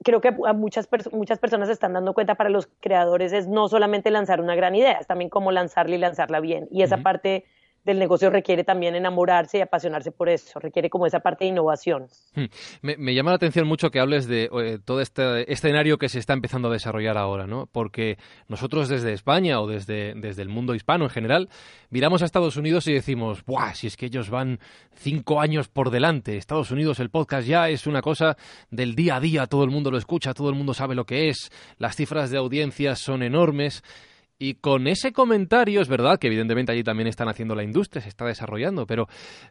creo 0.02 0.20
que 0.20 0.28
a 0.28 0.52
muchas, 0.52 0.88
muchas 1.12 1.38
personas 1.38 1.68
se 1.68 1.72
están 1.72 1.94
dando 1.94 2.12
cuenta 2.12 2.34
para 2.34 2.50
los 2.50 2.68
creadores 2.80 3.32
es 3.32 3.48
no 3.48 3.68
solamente 3.68 4.10
lanzar 4.10 4.40
una 4.40 4.54
gran 4.54 4.74
idea, 4.74 4.98
es 4.98 5.06
también 5.06 5.30
cómo 5.30 5.52
lanzarla 5.52 5.94
y 5.94 5.98
lanzarla 5.98 6.40
bien. 6.40 6.68
Y 6.70 6.82
esa 6.82 6.98
parte 6.98 7.44
del 7.84 7.98
negocio 7.98 8.30
requiere 8.30 8.64
también 8.64 8.94
enamorarse 8.94 9.58
y 9.58 9.60
apasionarse 9.60 10.10
por 10.10 10.28
eso, 10.28 10.58
requiere 10.58 10.88
como 10.88 11.06
esa 11.06 11.20
parte 11.20 11.44
de 11.44 11.50
innovación. 11.50 12.06
Hmm. 12.34 12.46
Me, 12.82 13.14
llama 13.14 13.30
la 13.30 13.36
atención 13.36 13.66
mucho 13.66 13.90
que 13.90 14.00
hables 14.00 14.26
de 14.26 14.44
eh, 14.52 14.78
todo 14.84 15.00
este 15.00 15.52
escenario 15.52 15.98
que 15.98 16.08
se 16.08 16.18
está 16.18 16.32
empezando 16.32 16.68
a 16.68 16.72
desarrollar 16.72 17.18
ahora, 17.18 17.46
¿no? 17.46 17.66
Porque 17.70 18.16
nosotros 18.48 18.88
desde 18.88 19.12
España 19.12 19.60
o 19.60 19.66
desde, 19.66 20.14
desde 20.14 20.42
el 20.42 20.48
mundo 20.48 20.74
hispano 20.74 21.04
en 21.04 21.10
general, 21.10 21.48
miramos 21.90 22.22
a 22.22 22.24
Estados 22.24 22.56
Unidos 22.56 22.86
y 22.88 22.94
decimos, 22.94 23.44
¡buah! 23.44 23.74
Si 23.74 23.86
es 23.86 23.96
que 23.96 24.06
ellos 24.06 24.30
van 24.30 24.58
cinco 24.94 25.40
años 25.40 25.68
por 25.68 25.90
delante. 25.90 26.36
Estados 26.36 26.70
Unidos, 26.70 27.00
el 27.00 27.10
podcast 27.10 27.46
ya 27.46 27.68
es 27.68 27.86
una 27.86 28.00
cosa 28.00 28.36
del 28.70 28.94
día 28.94 29.16
a 29.16 29.20
día, 29.20 29.46
todo 29.46 29.64
el 29.64 29.70
mundo 29.70 29.90
lo 29.90 29.98
escucha, 29.98 30.32
todo 30.32 30.48
el 30.48 30.54
mundo 30.54 30.72
sabe 30.74 30.94
lo 30.94 31.04
que 31.04 31.28
es, 31.28 31.50
las 31.78 31.96
cifras 31.96 32.30
de 32.30 32.38
audiencias 32.38 32.98
son 32.98 33.22
enormes. 33.22 33.82
Y 34.38 34.54
con 34.54 34.88
ese 34.88 35.12
comentario, 35.12 35.80
es 35.80 35.88
verdad 35.88 36.18
que 36.18 36.26
evidentemente 36.26 36.72
allí 36.72 36.82
también 36.82 37.06
están 37.06 37.28
haciendo 37.28 37.54
la 37.54 37.62
industria, 37.62 38.02
se 38.02 38.08
está 38.08 38.24
desarrollando, 38.24 38.86
pero, 38.86 39.06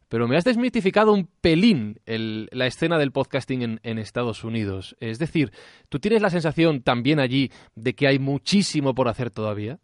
pero 0.10 0.28
me 0.28 0.36
has 0.36 0.44
desmitificado 0.44 1.14
un 1.14 1.30
pelín 1.42 2.00
la 2.06 2.66
escena 2.66 2.98
del 2.98 3.12
podcasting 3.12 3.80
en, 3.82 3.98
Estados 3.98 4.44
Unidos. 4.44 4.98
Es 5.00 5.20
decir, 5.20 5.52
¿tú 5.88 6.00
tienes 6.00 6.22
la 6.22 6.30
sensación 6.30 6.82
también 6.82 7.20
allí 7.20 7.52
de 7.76 7.94
que 7.94 8.08
hay 8.08 8.20
muchísimo 8.20 8.94
por 8.94 9.08
hacer 9.08 9.32
todavía? 9.32 9.80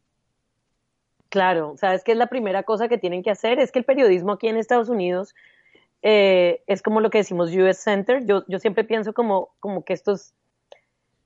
Claro, 1.30 1.76
sabes 1.78 2.04
que 2.04 2.12
es 2.12 2.18
la 2.18 2.28
primera 2.28 2.64
cosa 2.64 2.90
que 2.90 2.98
tienen 2.98 3.24
que 3.24 3.32
hacer, 3.32 3.60
es 3.60 3.72
que 3.72 3.80
el 3.80 3.86
periodismo 3.86 4.34
aquí 4.34 4.48
en 4.48 4.58
Estados 4.58 4.90
Unidos 4.90 5.34
eh, 6.02 6.62
es 6.68 6.82
como 6.82 7.02
lo 7.02 7.10
que 7.10 7.20
decimos 7.20 7.52
US 7.56 7.78
Center. 7.78 8.26
Yo, 8.26 8.44
yo 8.48 8.60
siempre 8.60 8.84
pienso 8.84 9.14
como, 9.14 9.50
como 9.60 9.84
que 9.84 9.94
estos 9.94 10.34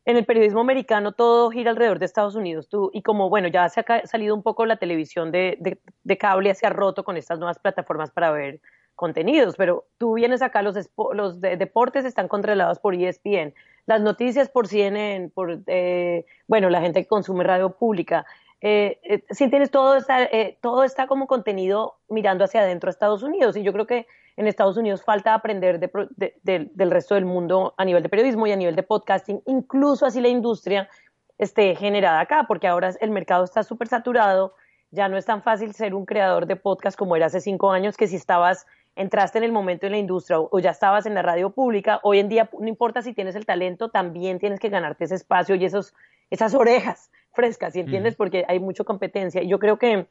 en 0.05 0.17
el 0.17 0.25
periodismo 0.25 0.61
americano 0.61 1.13
todo 1.13 1.49
gira 1.49 1.71
alrededor 1.71 1.99
de 1.99 2.05
Estados 2.05 2.35
Unidos. 2.35 2.67
Tú, 2.67 2.91
y 2.93 3.01
como, 3.01 3.29
bueno, 3.29 3.47
ya 3.47 3.69
se 3.69 3.81
ha 3.81 4.05
salido 4.05 4.35
un 4.35 4.43
poco 4.43 4.65
la 4.65 4.77
televisión 4.77 5.31
de, 5.31 5.57
de, 6.03 6.17
cable, 6.17 6.53
se 6.55 6.65
ha 6.65 6.69
roto 6.69 7.03
con 7.03 7.17
estas 7.17 7.39
nuevas 7.39 7.59
plataformas 7.59 8.11
para 8.11 8.31
ver 8.31 8.59
contenidos, 8.95 9.55
pero 9.57 9.85
tú 9.97 10.13
vienes 10.13 10.41
acá, 10.41 10.61
los, 10.61 10.75
los 11.13 11.41
deportes 11.41 12.05
están 12.05 12.27
controlados 12.27 12.79
por 12.79 12.93
ESPN, 12.93 13.53
las 13.85 14.01
noticias 14.01 14.49
por 14.49 14.67
CNN, 14.67 15.29
por, 15.29 15.61
eh, 15.67 16.25
bueno, 16.47 16.69
la 16.69 16.81
gente 16.81 17.01
que 17.01 17.07
consume 17.07 17.43
radio 17.43 17.71
pública. 17.71 18.25
Eh, 18.61 18.99
eh 19.03 19.23
sí 19.31 19.49
tienes 19.49 19.71
todo 19.71 19.97
está, 19.97 20.23
eh, 20.23 20.57
todo 20.61 20.83
está 20.83 21.07
como 21.07 21.27
contenido 21.27 21.95
mirando 22.07 22.45
hacia 22.45 22.61
adentro 22.61 22.89
a 22.89 22.91
Estados 22.91 23.23
Unidos 23.23 23.57
y 23.57 23.63
yo 23.63 23.73
creo 23.73 23.87
que 23.87 24.07
en 24.35 24.47
Estados 24.47 24.77
Unidos 24.77 25.03
falta 25.03 25.33
aprender 25.33 25.79
del 25.79 26.91
resto 26.91 27.15
del 27.15 27.25
mundo 27.25 27.73
a 27.77 27.85
nivel 27.85 28.03
de 28.03 28.09
periodismo 28.09 28.47
y 28.47 28.51
a 28.51 28.55
nivel 28.55 28.75
de 28.75 28.83
podcasting, 28.83 29.41
incluso 29.45 30.05
así 30.05 30.21
la 30.21 30.29
industria 30.29 30.89
esté 31.37 31.75
generada 31.75 32.19
acá, 32.19 32.45
porque 32.47 32.67
ahora 32.67 32.93
el 33.01 33.11
mercado 33.11 33.43
está 33.43 33.63
súper 33.63 33.87
saturado, 33.87 34.55
ya 34.91 35.07
no 35.09 35.17
es 35.17 35.25
tan 35.25 35.41
fácil 35.41 35.73
ser 35.73 35.93
un 35.93 36.05
creador 36.05 36.45
de 36.45 36.55
podcast 36.55 36.97
como 36.97 37.15
era 37.15 37.27
hace 37.27 37.41
cinco 37.41 37.71
años, 37.71 37.97
que 37.97 38.07
si 38.07 38.15
estabas, 38.15 38.65
entraste 38.95 39.39
en 39.39 39.43
el 39.43 39.51
momento 39.51 39.87
en 39.87 39.93
la 39.93 39.97
industria 39.97 40.39
o, 40.39 40.59
ya 40.59 40.69
estabas 40.69 41.05
en 41.05 41.15
la 41.15 41.23
radio 41.23 41.49
pública, 41.49 41.99
hoy 42.03 42.19
en 42.19 42.29
día 42.29 42.49
no 42.59 42.67
importa 42.67 43.01
si 43.01 43.13
tienes 43.13 43.35
el 43.35 43.45
talento, 43.45 43.89
también 43.89 44.39
tienes 44.39 44.59
que 44.59 44.69
ganarte 44.69 45.05
ese 45.05 45.15
espacio 45.15 45.55
y 45.55 45.65
esos, 45.65 45.93
esas 46.29 46.53
orejas 46.53 47.09
frescas, 47.31 47.75
¿y 47.75 47.79
entiendes? 47.79 48.15
Porque 48.15 48.45
hay 48.47 48.59
mucha 48.59 48.83
competencia. 48.83 49.41
Y 49.41 49.47
yo 49.47 49.57
creo 49.57 49.79
que, 49.79 50.05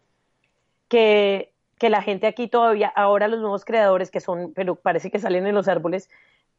que 0.89 1.52
que 1.83 1.91
la 1.91 2.01
gente 2.01 2.29
aquí 2.29 2.47
todavía, 2.47 2.93
ahora 2.95 3.27
los 3.27 3.41
nuevos 3.41 3.65
creadores 3.65 4.13
que 4.13 4.21
son, 4.21 4.53
pero 4.55 4.77
parece 4.77 5.11
que 5.11 5.19
salen 5.19 5.49
en 5.49 5.55
los 5.57 5.67
árboles, 5.67 6.09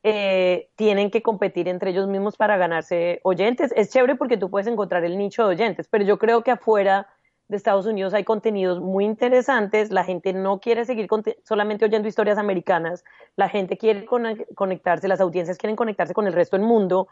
eh, 0.03 0.67
tienen 0.75 1.11
que 1.11 1.21
competir 1.21 1.69
entre 1.69 1.91
ellos 1.91 2.09
mismos 2.09 2.35
para 2.35 2.57
ganarse 2.57 3.21
oyentes. 3.23 3.71
Es 3.77 3.89
chévere 3.89 4.15
porque 4.15 4.35
tú 4.35 4.49
puedes 4.49 4.67
encontrar 4.67 5.05
el 5.05 5.17
nicho 5.17 5.43
de 5.43 5.55
oyentes, 5.55 5.87
pero 5.87 6.03
yo 6.03 6.19
creo 6.19 6.43
que 6.43 6.51
afuera 6.51 7.07
de 7.47 7.55
Estados 7.55 7.85
Unidos 7.85 8.13
hay 8.13 8.25
contenidos 8.25 8.81
muy 8.81 9.05
interesantes, 9.05 9.91
la 9.91 10.03
gente 10.03 10.33
no 10.33 10.59
quiere 10.59 10.83
seguir 10.83 11.07
solamente 11.45 11.85
oyendo 11.85 12.09
historias 12.09 12.37
americanas, 12.37 13.05
la 13.37 13.47
gente 13.47 13.77
quiere 13.77 14.05
conectarse, 14.55 15.07
las 15.07 15.21
audiencias 15.21 15.57
quieren 15.57 15.77
conectarse 15.77 16.13
con 16.13 16.27
el 16.27 16.33
resto 16.33 16.57
del 16.57 16.65
mundo. 16.65 17.07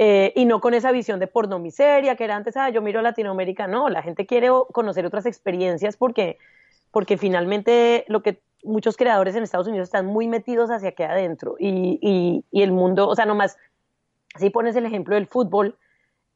Eh, 0.00 0.32
y 0.34 0.44
no 0.44 0.60
con 0.60 0.74
esa 0.74 0.90
visión 0.90 1.20
de 1.20 1.28
porno 1.28 1.60
miseria 1.60 2.16
que 2.16 2.24
era 2.24 2.34
antes, 2.34 2.56
ah, 2.56 2.68
yo 2.68 2.82
miro 2.82 2.98
a 2.98 3.02
Latinoamérica, 3.02 3.68
no, 3.68 3.88
la 3.88 4.02
gente 4.02 4.26
quiere 4.26 4.48
conocer 4.72 5.06
otras 5.06 5.24
experiencias 5.24 5.96
porque 5.96 6.36
porque 6.94 7.18
finalmente 7.18 8.04
lo 8.06 8.22
que 8.22 8.40
muchos 8.62 8.96
creadores 8.96 9.34
en 9.34 9.42
Estados 9.42 9.66
Unidos 9.66 9.88
están 9.88 10.06
muy 10.06 10.28
metidos 10.28 10.70
hacia 10.70 10.90
aquí 10.90 11.02
adentro 11.02 11.56
y, 11.58 12.44
el 12.52 12.70
mundo, 12.70 13.08
o 13.08 13.16
sea, 13.16 13.26
nomás, 13.26 13.58
si 14.38 14.48
pones 14.50 14.76
el 14.76 14.86
ejemplo 14.86 15.16
del 15.16 15.26
fútbol, 15.26 15.76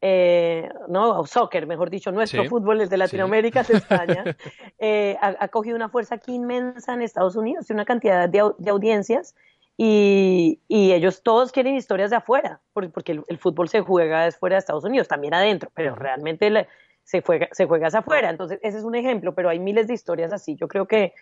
eh, 0.01 0.69
no, 0.89 1.17
o 1.17 1.25
soccer, 1.25 1.65
mejor 1.65 1.89
dicho, 1.89 2.11
nuestro 2.11 2.43
fútbol, 2.43 2.81
el 2.81 2.89
de 2.89 2.97
Latinoamérica, 2.97 3.63
de 3.63 3.75
España, 3.75 4.23
eh, 4.79 5.15
ha, 5.21 5.47
cogido 5.47 5.77
una 5.77 5.87
fuerza 5.87 6.15
aquí 6.15 6.35
inmensa 6.35 6.93
en 6.93 7.03
Estados 7.03 7.37
Unidos 7.37 7.69
y 7.69 7.73
una 7.73 7.85
cantidad 7.85 8.27
de, 8.27 8.69
audiencias 8.69 9.35
y, 9.77 10.59
ellos 10.67 11.23
todos 11.23 11.53
quieren 11.53 11.75
historias 11.75 12.09
de 12.09 12.17
afuera, 12.17 12.59
porque, 12.73 13.13
el, 13.13 13.37
fútbol 13.37 13.69
se 13.69 13.79
juega 13.79 14.29
fuera 14.33 14.57
de 14.57 14.59
Estados 14.59 14.83
Unidos, 14.83 15.07
también 15.07 15.33
adentro, 15.33 15.71
pero 15.73 15.95
realmente 15.95 16.67
se 17.09 17.23
juega, 17.23 17.47
se 17.53 17.65
juega 17.65 17.87
hacia 17.87 18.01
afuera. 18.01 18.29
Entonces, 18.29 18.59
ese 18.61 18.77
es 18.77 18.83
un 18.83 18.93
ejemplo, 18.93 19.33
pero 19.33 19.49
hay 19.49 19.57
miles 19.57 19.87
de 19.87 19.95
historias 19.95 20.31
así. 20.31 20.55
Yo 20.55 20.67
creo 20.67 20.85
que, 20.85 21.13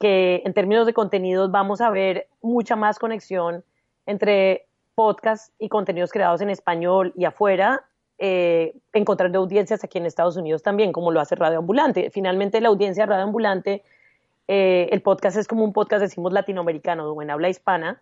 que 0.00 0.42
en 0.44 0.52
términos 0.52 0.84
de 0.84 0.94
contenidos 0.94 1.52
vamos 1.52 1.80
a 1.80 1.90
ver 1.90 2.26
mucha 2.40 2.74
más 2.74 2.98
conexión 2.98 3.62
entre 4.04 4.66
podcasts 4.96 5.52
y 5.60 5.68
contenidos 5.68 6.10
creados 6.10 6.40
en 6.40 6.50
español 6.50 7.12
y 7.16 7.24
afuera, 7.24 7.84
eh, 8.18 8.74
encontrando 8.92 9.38
audiencias 9.38 9.84
aquí 9.84 9.98
en 9.98 10.06
Estados 10.06 10.36
Unidos 10.36 10.64
también, 10.64 10.92
como 10.92 11.12
lo 11.12 11.20
hace 11.20 11.36
Radio 11.36 11.58
Ambulante. 11.58 12.10
Finalmente, 12.10 12.60
la 12.60 12.70
audiencia 12.70 13.06
Radio 13.06 13.22
Ambulante, 13.22 13.84
eh, 14.48 14.88
el 14.90 15.02
podcast 15.02 15.36
es 15.36 15.46
como 15.46 15.62
un 15.62 15.72
podcast, 15.72 16.02
decimos, 16.02 16.32
latinoamericano, 16.32 17.08
o 17.08 17.22
en 17.22 17.30
habla 17.30 17.48
hispana, 17.48 18.00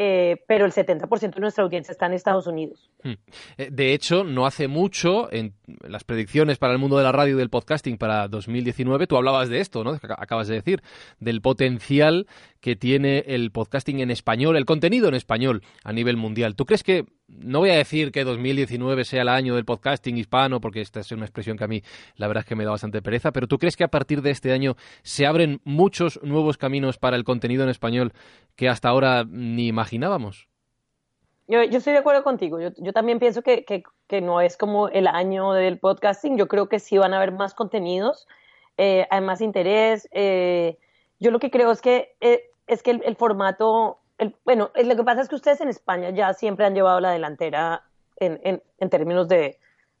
eh, 0.00 0.44
pero 0.46 0.64
el 0.64 0.70
70% 0.70 1.34
de 1.34 1.40
nuestra 1.40 1.64
audiencia 1.64 1.90
está 1.90 2.06
en 2.06 2.12
Estados 2.12 2.46
Unidos. 2.46 2.88
Hmm. 3.02 3.14
Eh, 3.56 3.68
de 3.72 3.94
hecho, 3.94 4.22
no 4.22 4.46
hace 4.46 4.68
mucho, 4.68 5.28
en 5.32 5.54
las 5.82 6.04
predicciones 6.04 6.56
para 6.56 6.72
el 6.72 6.78
mundo 6.78 6.96
de 6.98 7.02
la 7.02 7.10
radio 7.10 7.34
y 7.34 7.38
del 7.38 7.50
podcasting 7.50 7.98
para 7.98 8.28
2019, 8.28 9.08
tú 9.08 9.16
hablabas 9.16 9.48
de 9.48 9.58
esto, 9.58 9.82
¿no? 9.82 9.98
Acabas 10.16 10.46
de 10.46 10.54
decir, 10.54 10.82
del 11.18 11.40
potencial 11.40 12.28
que 12.60 12.76
tiene 12.76 13.24
el 13.26 13.50
podcasting 13.50 13.98
en 13.98 14.12
español, 14.12 14.56
el 14.56 14.66
contenido 14.66 15.08
en 15.08 15.16
español 15.16 15.62
a 15.82 15.92
nivel 15.92 16.16
mundial. 16.16 16.54
¿Tú 16.54 16.64
crees 16.64 16.84
que, 16.84 17.04
no 17.28 17.60
voy 17.60 17.70
a 17.70 17.76
decir 17.76 18.10
que 18.10 18.24
2019 18.24 19.04
sea 19.04 19.22
el 19.22 19.28
año 19.28 19.54
del 19.54 19.64
podcasting 19.64 20.16
hispano, 20.16 20.60
porque 20.60 20.80
esta 20.80 21.00
es 21.00 21.12
una 21.12 21.24
expresión 21.24 21.56
que 21.56 21.64
a 21.64 21.68
mí 21.68 21.82
la 22.16 22.26
verdad 22.26 22.42
es 22.42 22.48
que 22.48 22.56
me 22.56 22.64
da 22.64 22.70
bastante 22.70 23.02
pereza, 23.02 23.32
pero 23.32 23.46
¿tú 23.46 23.58
crees 23.58 23.76
que 23.76 23.84
a 23.84 23.88
partir 23.88 24.22
de 24.22 24.30
este 24.30 24.52
año 24.52 24.76
se 25.02 25.26
abren 25.26 25.60
muchos 25.64 26.20
nuevos 26.22 26.56
caminos 26.56 26.98
para 26.98 27.16
el 27.16 27.24
contenido 27.24 27.62
en 27.64 27.70
español 27.70 28.12
que 28.56 28.68
hasta 28.68 28.88
ahora 28.88 29.24
ni 29.28 29.68
imaginábamos? 29.68 30.48
Yo, 31.48 31.62
estoy 31.62 31.94
de 31.94 31.98
acuerdo 31.98 32.22
contigo. 32.22 32.58
Yo, 32.60 32.92
también 32.92 33.18
pienso 33.18 33.40
que, 33.42 33.64
no 34.20 34.42
es 34.42 34.58
como 34.58 34.88
el 34.88 35.06
año 35.06 35.52
del 35.52 35.78
podcasting. 35.78 36.36
Yo 36.36 36.46
creo 36.46 36.68
que 36.68 36.78
sí 36.78 36.98
van 36.98 37.14
a 37.14 37.16
haber 37.16 37.32
más 37.32 37.54
contenidos, 37.54 38.28
eh, 38.76 39.06
hay 39.10 39.22
más 39.22 39.40
interés. 39.40 40.08
Eh, 40.12 40.76
yo 41.18 41.30
lo 41.30 41.38
que 41.38 41.50
creo 41.50 41.70
es 41.70 41.80
que, 41.80 42.14
eh, 42.20 42.50
es 42.66 42.82
que 42.82 42.90
el, 42.90 43.16
formato, 43.16 43.98
el, 44.18 44.36
bueno, 44.44 44.70
lo 44.74 44.96
que 44.96 45.04
pasa 45.04 45.22
es 45.22 45.28
que 45.28 45.36
ustedes 45.36 45.60
en 45.60 45.68
España 45.68 46.10
ya 46.10 46.34
siempre 46.34 46.66
han 46.66 46.74
llevado 46.74 47.00
la 47.00 47.10
delantera 47.10 47.84
en, 48.16 48.40
en, 48.42 48.62
en 48.78 48.90
términos 48.90 49.28
de, 49.28 49.58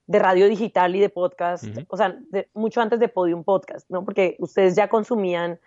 de 0.08 0.18
radio 0.18 0.48
digital 0.48 0.96
y 0.96 1.00
de 1.00 1.10
podcast, 1.10 1.64
o 1.88 1.96
sea, 1.96 2.18
mucho 2.54 2.80
antes 2.80 2.98
de 2.98 3.08
Podium 3.08 3.44
Podcast, 3.44 3.88
¿no? 3.90 4.04
Porque 4.04 4.36
ustedes 4.38 4.74
ya 4.74 4.88
consumían 4.88 5.60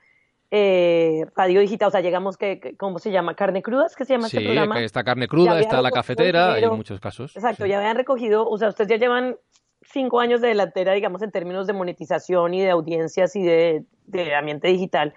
eh, 0.49 1.27
radio 1.35 1.61
digital, 1.61 1.89
o 1.89 1.91
sea, 1.91 2.01
llegamos 2.01 2.37
que, 2.37 2.75
¿cómo 2.77 2.97
se 2.97 3.11
llama? 3.11 3.35
¿Carne 3.35 3.61
cruda? 3.61 3.85
¿Es 3.85 3.95
que 3.95 4.03
se 4.03 4.13
llama 4.13 4.25
este 4.25 4.41
programa? 4.41 4.77
Sí, 4.77 4.83
está 4.83 5.03
carne 5.03 5.27
cruda, 5.27 5.59
está 5.59 5.79
la 5.81 5.91
cafetera, 5.91 6.53
hay 6.53 6.67
muchos 6.67 6.99
casos. 6.99 7.35
Exacto, 7.35 7.67
ya 7.67 7.77
habían 7.77 7.95
recogido, 7.95 8.49
o 8.49 8.57
sea, 8.57 8.69
ustedes 8.69 8.89
ya 8.89 8.97
llevan 8.97 9.37
cinco 9.83 10.19
años 10.19 10.41
de 10.41 10.49
delantera, 10.49 10.93
digamos, 10.93 11.21
en 11.21 11.31
términos 11.31 11.67
de 11.67 11.73
monetización 11.73 12.55
y 12.55 12.61
de 12.61 12.71
audiencias 12.71 13.35
y 13.35 13.43
de, 13.43 13.85
ambiente 14.35 14.67
digital. 14.69 15.13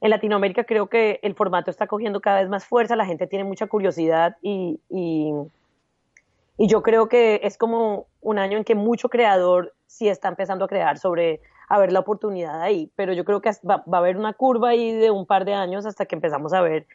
En 0.00 0.10
Latinoamérica 0.10 0.64
creo 0.64 0.88
que 0.88 1.20
el 1.22 1.34
formato 1.34 1.70
está 1.70 1.86
cogiendo 1.86 2.20
cada 2.20 2.40
vez 2.40 2.48
más 2.48 2.64
fuerza, 2.64 2.96
la 2.96 3.06
gente 3.06 3.26
tiene 3.26 3.44
mucha 3.44 3.66
curiosidad 3.66 4.36
y, 4.42 4.80
y, 4.90 5.32
yo 6.58 6.82
creo 6.82 7.08
que 7.08 7.40
es 7.42 7.58
como 7.58 8.06
un 8.20 8.38
año 8.38 8.58
en 8.58 8.64
que 8.64 8.74
mucho 8.74 9.08
creador 9.08 9.74
sí 9.86 10.08
está 10.08 10.28
empezando 10.28 10.64
a 10.64 10.68
crear 10.68 10.98
sobre 10.98 11.40
a 11.68 11.78
ver 11.78 11.92
la 11.92 12.00
oportunidad 12.00 12.60
ahí, 12.62 12.90
pero 12.94 13.12
yo 13.12 13.24
creo 13.24 13.40
que 13.40 13.50
va, 13.68 13.82
va, 13.92 13.98
a 13.98 14.00
haber 14.00 14.16
una 14.16 14.34
curva 14.34 14.68
ahí 14.68 14.92
de 14.92 15.10
un 15.10 15.26
par 15.26 15.44
de 15.44 15.54
años 15.54 15.86
hasta 15.86 16.06
que 16.06 16.14
empezamos 16.14 16.52
a 16.52 16.60
ver 16.60 16.86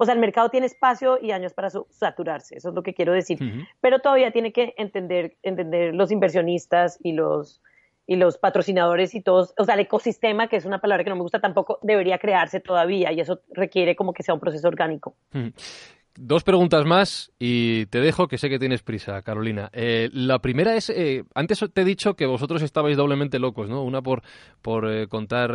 o 0.00 0.04
sea, 0.04 0.14
el 0.14 0.20
mercado 0.20 0.48
tiene 0.48 0.66
espacio 0.66 1.18
y 1.20 1.32
años 1.32 1.54
para 1.54 1.70
saturarse, 1.70 2.56
eso 2.56 2.68
es 2.68 2.74
lo 2.76 2.84
que 2.84 2.94
quiero 2.94 3.12
decir. 3.12 3.66
Pero 3.80 3.98
todavía 3.98 4.30
tiene 4.30 4.52
que 4.52 4.72
entender, 4.78 5.36
entender 5.42 5.92
los 5.92 6.12
inversionistas 6.12 7.00
y 7.02 7.14
los, 7.14 7.60
y 8.08 8.16
los 8.16 8.38
patrocinadores 8.38 9.14
y 9.14 9.20
todos, 9.20 9.52
o 9.58 9.64
sea, 9.64 9.74
el 9.74 9.80
ecosistema, 9.80 10.48
que 10.48 10.56
es 10.56 10.64
una 10.64 10.80
palabra 10.80 11.04
que 11.04 11.10
no 11.10 11.16
me 11.16 11.22
gusta 11.22 11.40
tampoco, 11.40 11.78
debería 11.82 12.18
crearse 12.18 12.58
todavía 12.58 13.12
y 13.12 13.20
eso 13.20 13.42
requiere 13.50 13.94
como 13.96 14.14
que 14.14 14.22
sea 14.22 14.32
un 14.32 14.40
proceso 14.40 14.66
orgánico. 14.66 15.14
Dos 16.20 16.42
preguntas 16.42 16.84
más 16.84 17.30
y 17.38 17.86
te 17.86 18.00
dejo, 18.00 18.26
que 18.26 18.38
sé 18.38 18.48
que 18.48 18.58
tienes 18.58 18.82
prisa, 18.82 19.22
Carolina. 19.22 19.70
Eh, 19.72 20.10
la 20.12 20.40
primera 20.40 20.74
es, 20.74 20.90
eh, 20.90 21.22
antes 21.32 21.64
te 21.72 21.82
he 21.82 21.84
dicho 21.84 22.14
que 22.14 22.26
vosotros 22.26 22.60
estabais 22.62 22.96
doblemente 22.96 23.38
locos, 23.38 23.68
¿no? 23.68 23.84
Una 23.84 24.02
por, 24.02 24.22
por 24.60 24.90
eh, 24.90 25.06
contar 25.06 25.52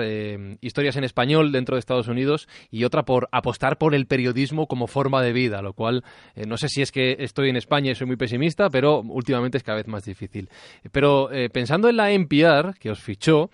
historias 0.62 0.96
en 0.96 1.04
español 1.04 1.52
dentro 1.52 1.76
de 1.76 1.80
Estados 1.80 2.08
Unidos 2.08 2.48
y 2.72 2.86
otra 2.86 3.04
por 3.04 3.28
apostar 3.34 3.78
por 3.78 3.94
el 3.94 4.08
periodismo 4.08 4.68
como 4.68 4.88
forma 4.88 5.22
de 5.22 5.34
vida, 5.34 5.62
lo 5.62 5.74
cual 5.74 6.06
no 6.48 6.56
sé 6.56 6.70
si 6.70 6.82
es 6.82 6.94
que 6.94 7.18
estoy 7.20 7.50
en 7.50 7.58
España 7.58 7.92
y 7.92 7.96
soy 7.96 8.08
muy 8.08 8.16
pesimista, 8.16 8.70
pero 8.70 9.02
últimamente 9.02 9.58
es 9.58 9.64
cada 9.64 9.80
vez 9.80 9.88
más 9.90 10.06
difícil. 10.06 10.50
Pero 10.94 11.30
pensando 11.52 11.90
en 11.90 11.98
la 11.98 12.12
NPR, 12.12 12.80
que 12.80 12.90
os 12.90 13.02
fichó, 13.02 13.50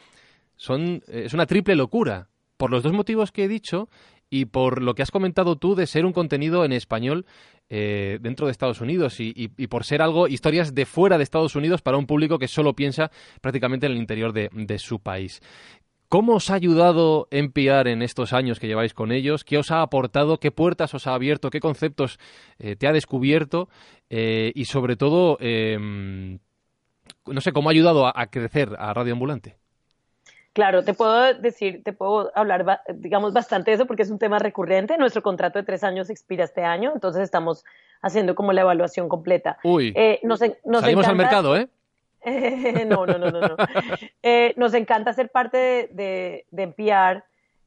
son, 0.58 1.02
es 1.08 1.34
una 1.34 1.48
triple 1.48 1.76
locura. 1.76 2.28
Por 2.58 2.72
los 2.72 2.84
dos 2.84 2.92
motivos 2.92 3.32
que 3.32 3.46
he 3.46 3.48
dicho 3.48 3.88
y 4.30 4.46
por 4.46 4.82
lo 4.82 4.94
que 4.94 5.02
has 5.02 5.12
comentado 5.12 5.58
tú 5.58 5.76
de 5.76 5.88
ser 5.88 6.06
un 6.06 6.14
contenido 6.14 6.64
en 6.66 6.72
español 6.72 7.26
eh, 7.70 8.20
dentro 8.22 8.48
de 8.48 8.52
Estados 8.52 8.82
Unidos 8.82 9.20
y, 9.20 9.48
por 9.68 9.84
ser 9.84 10.02
algo, 10.02 10.28
historias 10.28 10.74
de 10.74 10.86
fuera 10.86 11.18
de 11.18 11.24
Estados 11.24 11.56
Unidos 11.56 11.82
para 11.82 11.98
un 11.98 12.08
público 12.08 12.40
que 12.40 12.48
solo 12.48 12.74
piensa 12.74 13.12
prácticamente 13.42 13.86
en 13.86 13.94
el 13.94 13.98
interior 13.98 14.34
de, 14.34 14.80
su 14.80 15.00
país. 15.00 15.42
¿Cómo 16.08 16.36
os 16.36 16.50
ha 16.50 16.56
ayudado 16.56 17.28
NPR 17.30 17.88
en 17.90 18.02
estos 18.02 18.34
años 18.34 18.60
que 18.60 18.66
lleváis 18.66 18.96
con 18.96 19.12
ellos? 19.12 19.44
¿Qué 19.44 19.60
os 19.60 19.70
ha 19.70 19.84
aportado? 19.84 20.40
¿Qué 20.40 20.50
puertas 20.50 20.96
os 20.96 21.06
ha 21.06 21.14
abierto? 21.14 21.52
¿Qué 21.52 21.60
conceptos 21.60 22.18
eh, 22.58 22.76
te 22.76 22.88
ha 22.88 22.94
descubierto? 22.94 23.70
Eh, 24.10 24.52
y 24.56 24.66
sobre 24.66 24.96
todo, 24.96 25.38
em, 25.40 26.40
no 27.28 27.42
sé, 27.42 27.52
¿cómo 27.52 27.70
ha 27.70 27.74
ayudado 27.74 28.08
a 28.08 28.26
crecer 28.28 28.76
a 28.80 28.92
Radio 28.96 29.14
Ambulante? 29.14 29.60
Claro, 30.60 30.84
te 30.84 30.94
puedo 30.94 31.34
decir, 31.36 31.86
te 31.86 31.94
puedo 31.94 32.34
hablar, 32.36 32.82
digamos, 32.96 33.32
bastante 33.32 33.72
de 33.72 33.76
eso 33.76 33.86
porque 33.86 34.04
es 34.04 34.10
un 34.10 34.20
tema 34.20 34.40
recurrente. 34.40 34.98
Nuestro 34.98 35.24
contrato 35.24 35.58
de 35.58 35.64
tres 35.64 35.86
años 35.86 36.10
expira 36.10 36.44
este 36.44 36.66
año, 36.66 36.92
entonces 36.94 37.24
estamos 37.24 37.64
haciendo 38.02 38.36
como 38.36 38.52
la 38.52 38.60
evaluación 38.60 39.08
completa. 39.08 39.58
Uy, 39.64 39.94
eh, 39.96 40.20
nos, 40.24 40.40
salimos 40.40 41.08
al 41.08 41.16
mercado, 41.16 41.56
¿eh? 41.56 41.70
no, 42.88 43.06
no, 43.06 43.18
no, 43.18 43.32
no. 43.32 43.40
no. 43.40 43.56
Eh, 44.22 44.54
nos 44.58 44.74
encanta 44.74 45.14
ser 45.14 45.30
parte 45.30 45.58
de, 45.58 45.90
de, 45.94 46.46
de 46.52 46.64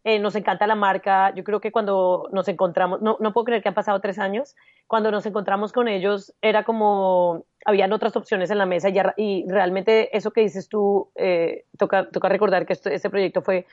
eh, 0.04 0.18
nos 0.18 0.35
encanta 0.35 0.66
la 0.66 0.75
marca. 0.75 1.32
Yo 1.35 1.44
creo 1.44 1.61
que 1.61 1.71
cuando 1.71 2.28
nos 2.32 2.49
encontramos, 2.49 3.00
no, 3.02 3.17
no 3.21 3.32
puedo 3.32 3.45
creer 3.45 3.62
que 3.62 3.69
han 3.69 3.75
pasado 3.75 4.00
tres 4.00 4.19
años, 4.19 4.56
cuando 4.88 5.10
nos 5.10 5.25
encontramos 5.26 5.73
con 5.73 5.86
ellos 5.86 6.34
era 6.43 6.65
como, 6.65 7.45
habían 7.65 7.93
otras 7.93 8.17
opciones 8.17 8.50
en 8.50 8.58
la 8.58 8.67
mesa 8.67 8.88
y, 8.88 9.00
y 9.17 9.47
realmente 9.49 10.17
eso 10.17 10.32
que 10.32 10.41
dices 10.41 10.69
tú, 10.69 11.10
eh, 11.15 11.65
toca, 11.78 12.08
toca 12.10 12.28
recordar 12.28 12.67
que 12.67 12.73
este 12.73 13.10
proyecto 13.10 13.43
fue, 13.43 13.67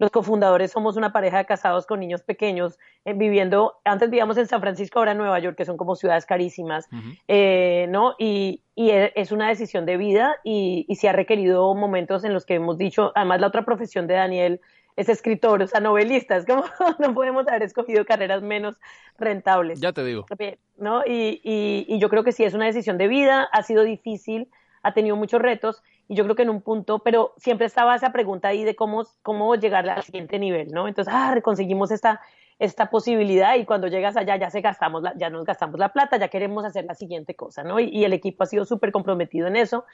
los 0.00 0.10
cofundadores 0.10 0.72
somos 0.72 0.96
una 0.96 1.12
pareja 1.12 1.38
de 1.38 1.44
casados 1.44 1.86
con 1.86 2.00
niños 2.00 2.22
pequeños, 2.22 2.78
eh, 3.04 3.14
viviendo, 3.14 3.74
antes 3.84 4.10
vivíamos 4.10 4.36
en 4.38 4.46
San 4.46 4.60
Francisco, 4.60 4.98
ahora 4.98 5.12
en 5.12 5.18
Nueva 5.18 5.38
York, 5.38 5.56
que 5.56 5.64
son 5.64 5.76
como 5.76 5.94
ciudades 5.94 6.26
carísimas, 6.26 6.88
¿no? 6.90 8.14
Y, 8.18 8.62
y, 8.74 8.90
e, 8.90 9.12
es 9.14 9.32
una 9.32 9.48
decisión 9.48 9.86
de 9.86 9.96
vida 9.96 10.36
y, 10.44 10.86
y 10.88 10.96
se 10.96 11.08
ha 11.08 11.12
requerido 11.12 11.74
momentos 11.74 12.24
en 12.24 12.34
los 12.34 12.46
que 12.46 12.54
hemos 12.54 12.78
dicho, 12.78 13.12
además 13.14 13.40
la 13.40 13.46
otra 13.48 13.64
profesión 13.64 14.06
de 14.06 14.14
Daniel, 14.14 14.60
es 14.98 15.08
escritor, 15.08 15.62
o 15.62 15.66
sea, 15.68 15.78
novelista, 15.78 16.36
es 16.36 16.44
como 16.44 16.64
no 16.98 17.14
podemos 17.14 17.46
haber 17.46 17.62
escogido 17.62 18.04
carreras 18.04 18.42
menos 18.42 18.80
rentables. 19.16 19.80
Ya 19.80 19.92
te 19.92 20.04
digo. 20.04 20.26
¿No? 20.76 21.02
Y, 21.06 21.40
y, 21.44 21.98
yo 22.00 22.08
creo 22.08 22.24
que 22.24 22.32
sí, 22.32 22.42
es 22.42 22.52
una 22.52 22.66
decisión 22.66 22.98
de 22.98 23.06
vida, 23.06 23.48
ha 23.52 23.62
sido 23.62 23.84
difícil, 23.84 24.48
ha 24.82 24.94
tenido 24.94 25.14
muchos 25.14 25.40
retos, 25.40 25.84
y 26.08 26.16
yo 26.16 26.24
creo 26.24 26.34
que 26.34 26.42
en 26.42 26.50
un 26.50 26.62
punto, 26.62 26.98
pero 26.98 27.32
siempre 27.36 27.66
estaba 27.66 27.94
esa 27.94 28.10
pregunta 28.10 28.48
ahí 28.48 28.64
de 28.64 28.74
cómo, 28.74 29.04
cómo 29.22 29.54
llegar 29.54 29.88
al 29.88 30.02
siguiente 30.02 30.36
nivel, 30.40 30.72
¿no? 30.72 30.88
Entonces, 30.88 31.14
ah, 31.16 31.32
conseguimos 31.44 31.92
esta, 31.92 32.20
esta 32.58 32.90
posibilidad 32.90 33.54
y 33.54 33.64
cuando 33.64 33.86
llegas 33.86 34.16
allá 34.16 34.36
ya 34.36 34.50
se 34.50 34.62
gastamos 34.62 35.02
la, 35.04 35.16
ya 35.16 35.30
nos 35.30 35.44
gastamos 35.44 35.78
la 35.78 35.92
plata, 35.92 36.16
ya 36.16 36.26
queremos 36.26 36.64
hacer 36.64 36.86
la 36.86 36.96
siguiente 36.96 37.36
cosa, 37.36 37.62
¿no? 37.62 37.78
Y, 37.78 37.84
y 37.84 38.04
el 38.04 38.14
equipo 38.14 38.42
ha 38.42 38.46
sido 38.46 38.64
súper 38.64 38.90
comprometido 38.90 39.46
en 39.46 39.54
eso. 39.54 39.84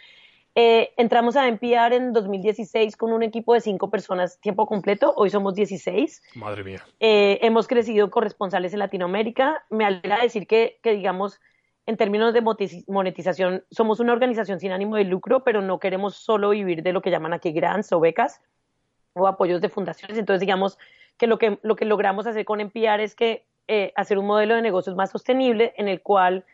Eh, 0.57 0.93
entramos 0.97 1.35
a 1.37 1.49
NPR 1.49 1.95
en 1.95 2.13
2016 2.13 2.97
con 2.97 3.13
un 3.13 3.25
equipo 3.25 3.55
de 3.55 3.61
cinco 3.61 3.91
personas 3.91 4.41
tiempo 4.41 4.67
completo. 4.67 5.13
Hoy 5.17 5.31
somos 5.31 5.55
16. 5.55 6.23
Madre 6.37 6.63
mía. 6.63 6.85
Eh, 7.01 7.41
hemos 7.43 7.67
crecido 7.67 8.11
corresponsales 8.11 8.73
en 8.73 8.79
Latinoamérica. 8.79 9.65
Me 9.71 9.85
alegra 9.85 10.23
decir 10.23 10.47
que, 10.47 10.79
que, 10.81 10.93
digamos, 10.93 11.41
en 11.87 11.97
términos 11.97 12.33
de 12.33 12.41
monetización, 12.87 13.65
somos 13.71 13.99
una 13.99 14.13
organización 14.13 14.61
sin 14.61 14.71
ánimo 14.71 14.95
de 14.97 15.05
lucro, 15.05 15.43
pero 15.43 15.61
no 15.61 15.81
queremos 15.81 16.15
solo 16.15 16.51
vivir 16.51 16.83
de 16.83 16.93
lo 16.93 17.03
que 17.03 17.11
llaman 17.11 17.33
aquí 17.33 17.53
grants 17.53 17.93
o 17.93 17.99
becas 17.99 18.41
o 19.15 19.27
apoyos 19.27 19.61
de 19.61 19.69
fundaciones. 19.69 20.17
Entonces, 20.17 20.41
digamos 20.41 20.79
que 21.19 21.27
lo 21.27 21.39
que, 21.39 21.59
lo 21.63 21.75
que 21.75 21.85
logramos 21.85 22.27
hacer 22.27 22.45
con 22.45 22.61
NPR 22.61 23.01
es 23.01 23.17
que 23.17 23.45
eh, 23.67 23.93
hacer 23.97 24.19
un 24.19 24.27
modelo 24.27 24.55
de 24.55 24.63
negocios 24.63 24.95
más 24.95 25.11
sostenible 25.11 25.75
en 25.77 25.89
el 25.89 26.01
cual 26.01 26.45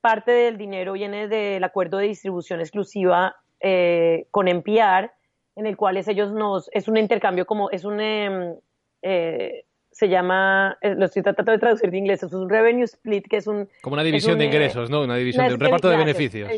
parte 0.00 0.32
del 0.32 0.58
dinero 0.58 0.92
viene 0.92 1.28
del 1.28 1.62
acuerdo 1.64 1.98
de 1.98 2.08
distribución 2.08 2.60
exclusiva 2.60 3.36
eh, 3.64 4.26
con 4.30 4.46
NPR, 4.46 5.10
en 5.56 5.66
el 5.66 5.76
cual 5.76 5.96
es 5.96 6.06
ellos 6.06 6.32
nos, 6.32 6.68
es 6.72 6.86
un 6.86 6.98
intercambio 6.98 7.46
como, 7.46 7.70
es 7.70 7.84
un, 7.84 7.98
em, 7.98 8.56
eh, 9.00 9.64
se 9.94 10.08
llama, 10.08 10.76
eh, 10.80 10.94
lo 10.96 11.06
estoy 11.06 11.22
tratando 11.22 11.52
de 11.52 11.58
traducir 11.58 11.90
de 11.90 11.98
inglés, 11.98 12.22
es 12.22 12.32
un 12.32 12.50
revenue 12.50 12.82
split, 12.82 13.28
que 13.28 13.36
es 13.36 13.46
un... 13.46 13.68
Como 13.80 13.94
una 13.94 14.02
división 14.02 14.38
de 14.38 14.46
ingresos, 14.46 14.90
¿no? 14.90 15.02
Una 15.02 15.16
división 15.16 15.46
de 15.46 15.54
un 15.54 15.60
reparto 15.60 15.88
de 15.88 15.96
beneficios. 15.96 16.50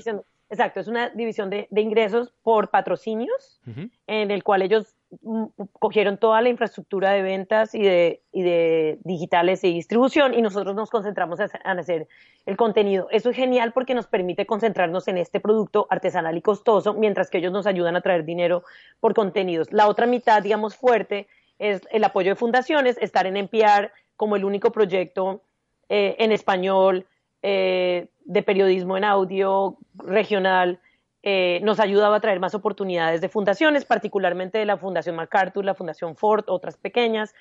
Exacto, 0.49 0.79
es 0.79 0.87
una 0.87 1.11
división 1.11 1.51
de, 1.51 1.67
ingresos 1.73 2.33
por 2.43 2.71
patrocinios, 2.71 3.61
en 4.07 4.31
el 4.31 4.45
cual 4.45 4.63
ellos 4.63 4.95
mm, 5.23 5.47
cogieron 5.81 6.19
toda 6.19 6.41
la 6.41 6.49
infraestructura 6.49 7.11
de 7.11 7.23
ventas 7.23 7.75
y 7.75 7.83
de, 7.83 8.23
y 8.31 8.43
de 8.43 8.99
digitales 9.03 9.65
y 9.65 9.75
distribución 9.75 10.35
y 10.35 10.43
nosotros 10.43 10.77
nos 10.77 10.89
concentramos 10.89 11.41
en 11.41 11.79
hacer 11.79 12.07
el 12.47 12.57
contenido. 12.57 13.09
Eso 13.11 13.31
es 13.31 13.37
genial 13.37 13.73
porque 13.73 13.95
nos 13.95 14.07
permite 14.07 14.47
concentrarnos 14.47 15.09
en 15.09 15.19
este 15.19 15.41
producto 15.41 15.89
artesanal 15.91 16.37
y 16.37 16.43
costoso, 16.43 16.95
mientras 16.95 17.29
que 17.29 17.39
ellos 17.39 17.53
nos 17.53 17.67
ayudan 17.67 17.97
a 17.97 18.01
traer 18.01 18.25
dinero 18.25 18.63
por 19.01 19.15
contenidos. 19.15 19.73
La 19.73 19.89
otra 19.89 20.07
mitad, 20.07 20.45
digamos, 20.45 20.77
fuerte 20.77 21.27
es 21.59 21.83
el 21.91 22.05
apoyo 22.05 22.31
de 22.31 22.37
fundaciones, 22.37 22.99
estar 23.01 23.27
en 23.27 23.37
NPR 23.37 23.91
como 24.17 24.37
el 24.37 24.45
único 24.45 24.73
proyecto 24.73 25.43
eh, 25.89 26.17
en 26.19 26.33
español 26.33 27.07
eh, 27.43 28.09
de 28.25 28.43
periodismo 28.43 28.97
en 28.97 29.05
audio 29.05 29.77
regional 29.95 30.81
eh, 31.29 31.59
nos 31.65 31.81
ayudaba 31.81 32.17
a 32.17 32.21
traer 32.21 32.39
más 32.39 32.55
oportunidades 32.55 33.21
de 33.21 33.29
fundaciones, 33.29 33.85
particularmente 33.85 34.59
de 34.59 34.65
la 34.65 34.77
Fundación 34.77 35.17
MacArthur, 35.17 35.65
la 35.65 35.75
Fundación 35.75 36.15
Ford, 36.15 36.45
otras 36.47 36.77
pequeñas. 36.77 37.35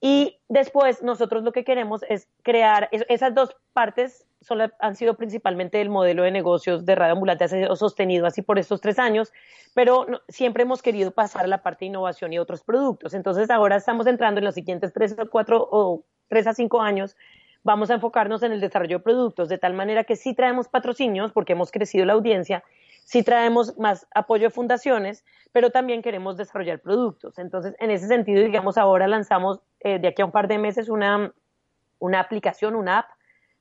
Y 0.00 0.38
después 0.48 1.04
nosotros 1.04 1.44
lo 1.44 1.52
que 1.52 1.62
queremos 1.62 2.02
es 2.08 2.26
crear, 2.42 2.88
esas 2.90 3.36
dos 3.36 3.56
partes 3.72 4.26
han 4.78 4.96
sido 4.96 5.14
principalmente 5.16 5.80
el 5.80 5.90
modelo 5.90 6.22
de 6.22 6.30
negocios 6.30 6.84
de 6.84 6.94
Radio 6.94 7.14
Ambulante, 7.14 7.44
ha 7.44 7.48
sido 7.48 7.76
sostenido 7.76 8.26
así 8.26 8.42
por 8.42 8.58
estos 8.58 8.80
tres 8.80 8.98
años, 8.98 9.32
pero 9.74 10.06
siempre 10.28 10.62
hemos 10.62 10.82
querido 10.82 11.10
pasar 11.10 11.44
a 11.44 11.48
la 11.48 11.62
parte 11.62 11.84
de 11.84 11.86
innovación 11.86 12.32
y 12.32 12.38
otros 12.38 12.62
productos. 12.62 13.14
Entonces 13.14 13.50
ahora 13.50 13.76
estamos 13.76 14.06
entrando 14.06 14.38
en 14.38 14.44
los 14.44 14.54
siguientes 14.54 14.92
tres 14.92 15.16
o 15.18 15.28
cuatro 15.28 15.68
o 15.70 16.04
tres 16.28 16.46
a 16.46 16.54
cinco 16.54 16.80
años 16.80 17.16
vamos 17.62 17.90
a 17.90 17.94
enfocarnos 17.94 18.42
en 18.42 18.52
el 18.52 18.60
desarrollo 18.60 18.98
de 18.98 19.04
productos, 19.04 19.48
de 19.48 19.58
tal 19.58 19.74
manera 19.74 20.04
que 20.04 20.16
sí 20.16 20.34
traemos 20.34 20.68
patrocinios, 20.68 21.32
porque 21.32 21.52
hemos 21.52 21.70
crecido 21.70 22.06
la 22.06 22.14
audiencia, 22.14 22.64
sí 23.04 23.22
traemos 23.22 23.76
más 23.78 24.06
apoyo 24.14 24.44
de 24.44 24.50
fundaciones, 24.50 25.24
pero 25.52 25.70
también 25.70 26.02
queremos 26.02 26.36
desarrollar 26.36 26.80
productos. 26.80 27.38
Entonces, 27.38 27.74
en 27.78 27.90
ese 27.90 28.06
sentido, 28.06 28.42
digamos, 28.42 28.78
ahora 28.78 29.06
lanzamos 29.06 29.60
eh, 29.80 29.98
de 29.98 30.08
aquí 30.08 30.22
a 30.22 30.24
un 30.26 30.32
par 30.32 30.48
de 30.48 30.58
meses 30.58 30.88
una, 30.88 31.32
una 31.98 32.20
aplicación, 32.20 32.74
una 32.74 33.00
app 33.00 33.10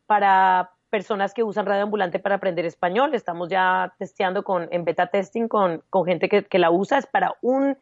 para 0.07 0.71
personas 0.89 1.33
que 1.33 1.43
usan 1.43 1.65
radio 1.65 1.83
ambulante 1.83 2.17
para 2.19 2.35
aprender 2.35 2.65
español. 2.65 3.13
Estamos 3.13 3.49
ya 3.49 3.93
testeando 3.99 4.43
con, 4.43 4.67
en 4.71 4.85
beta 4.85 5.07
testing 5.07 5.47
con, 5.47 5.83
con 5.89 6.05
gente 6.05 6.29
que, 6.29 6.45
que 6.45 6.59
la 6.59 6.71
usa. 6.71 6.97
Es 6.97 7.05
para 7.05 7.35
un 7.41 7.77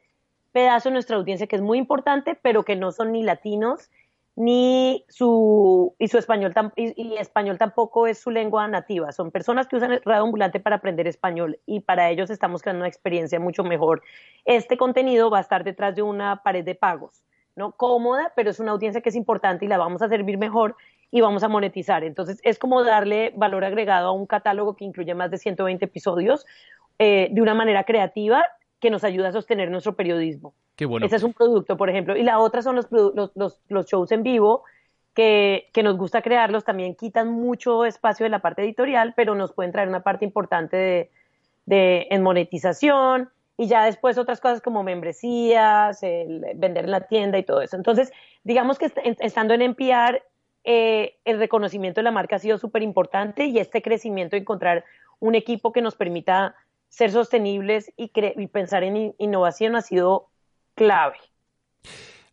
pedazo 0.52 0.90
de 0.90 0.94
nuestra 0.94 1.16
audiencia 1.16 1.48
que 1.48 1.56
es 1.56 1.62
muy 1.62 1.78
importante, 1.78 2.38
pero 2.42 2.64
que 2.64 2.76
no 2.76 2.92
son 2.92 3.12
ni 3.12 3.24
latinos 3.24 3.90
ni 4.36 5.06
su 5.08 5.96
y 5.98 6.10
su 6.10 6.18
español 6.18 6.54
y, 6.76 7.16
español 7.16 7.58
tampoco 7.58 8.06
es 8.08 8.20
su 8.20 8.32
lengua 8.32 8.68
nativa. 8.68 9.12
Son 9.12 9.32
personas 9.32 9.68
que 9.68 9.78
usan 9.78 10.02
radio 10.04 10.24
ambulante 10.24 10.60
para 10.60 10.78
aprender 10.78 11.08
español 11.08 11.60
y 11.66 11.80
para 11.82 12.10
ellos 12.10 12.30
estamos 12.30 12.62
creando 12.62 12.82
una 12.82 12.90
experiencia 12.90 13.40
mucho 13.40 13.64
mejor. 13.64 14.02
Este 14.44 14.78
contenido 14.78 15.30
va 15.30 15.38
a 15.38 15.42
estar 15.42 15.64
detrás 15.64 15.96
de 15.96 16.02
una 16.02 16.44
pared 16.44 16.66
de 16.66 16.76
pagos, 16.76 17.24
no 17.56 17.72
cómoda, 17.72 18.34
pero 18.36 18.50
es 18.50 18.60
una 18.60 18.72
audiencia 18.72 19.02
que 19.02 19.10
es 19.10 19.16
importante 19.16 19.66
y 19.66 19.68
la 19.70 19.78
vamos 19.78 20.02
a 20.02 20.10
servir 20.10 20.38
mejor 20.38 20.76
y 21.16 21.22
vamos 21.22 21.44
a 21.44 21.48
monetizar. 21.48 22.04
Entonces 22.04 22.42
es 22.44 22.60
como 22.60 22.84
darle 22.84 23.32
valor 23.38 23.64
agregado 23.64 24.10
a 24.10 24.12
un 24.12 24.26
catálogo 24.26 24.76
que 24.76 24.84
incluye 24.84 25.16
más 25.16 25.32
de 25.32 25.38
120 25.38 25.86
episodios 25.86 26.46
eh, 27.00 27.30
de 27.32 27.42
una 27.42 27.54
manera 27.54 27.86
creativa 27.86 28.44
que 28.82 28.90
nos 28.90 29.06
ayuda 29.06 29.30
a 29.30 29.32
sostener 29.32 29.72
nuestro 29.72 29.96
periodismo. 29.96 30.54
Qué 30.76 30.86
bueno. 30.86 31.06
Ese 31.06 31.16
es 31.16 31.24
un 31.24 31.32
producto, 31.32 31.78
por 31.78 31.90
ejemplo. 31.90 32.18
Y 32.18 32.24
la 32.24 32.40
otra 32.40 32.62
son 32.62 32.76
los, 32.76 32.88
los, 32.92 33.32
los, 33.70 33.86
shows 33.86 34.12
en 34.12 34.24
vivo, 34.24 34.66
que, 35.14 35.70
que, 35.72 35.84
nos 35.84 35.96
gusta 35.98 36.22
crearlos. 36.22 36.66
También 36.66 36.96
quitan 36.96 37.32
mucho 37.32 37.86
espacio 37.86 38.26
de 38.26 38.30
la 38.30 38.40
parte 38.40 38.64
editorial, 38.64 39.14
pero 39.16 39.36
nos 39.36 39.54
pueden 39.54 39.72
traer 39.72 39.88
una 39.88 40.04
parte 40.04 40.26
importante 40.26 40.76
de, 40.76 41.12
de 41.66 42.08
en 42.10 42.24
monetización. 42.24 43.30
Y 43.56 43.68
ya 43.68 43.86
después 43.86 44.18
otras 44.18 44.42
cosas 44.42 44.60
como 44.60 44.84
membresías, 44.84 46.04
el 46.04 46.46
vender 46.56 46.84
en 46.84 46.92
la 46.92 47.08
tienda 47.08 47.38
y 47.38 47.44
todo 47.44 47.62
eso. 47.62 47.78
Entonces, 47.78 48.12
digamos 48.44 48.78
que 48.78 48.92
estando 49.22 49.54
en 49.54 49.62
NPR, 49.62 50.22
eh, 50.66 51.18
el 51.26 51.38
reconocimiento 51.38 52.00
de 52.00 52.04
la 52.04 52.12
marca 52.12 52.38
ha 52.38 52.40
sido 52.40 52.58
súper 52.58 52.82
importante 52.82 53.46
y 53.46 53.60
este 53.60 53.82
crecimiento, 53.82 54.36
encontrar 54.36 54.84
un 55.20 55.36
equipo 55.36 55.72
que 55.72 55.82
nos 55.82 55.96
permita 55.96 56.56
ser 56.90 57.12
sostenibles 57.12 57.94
y, 57.98 58.08
pensar 58.48 58.84
en 58.84 59.14
innovación 59.18 59.76
ha 59.76 59.82
sido 59.82 60.30
clave. 60.74 61.18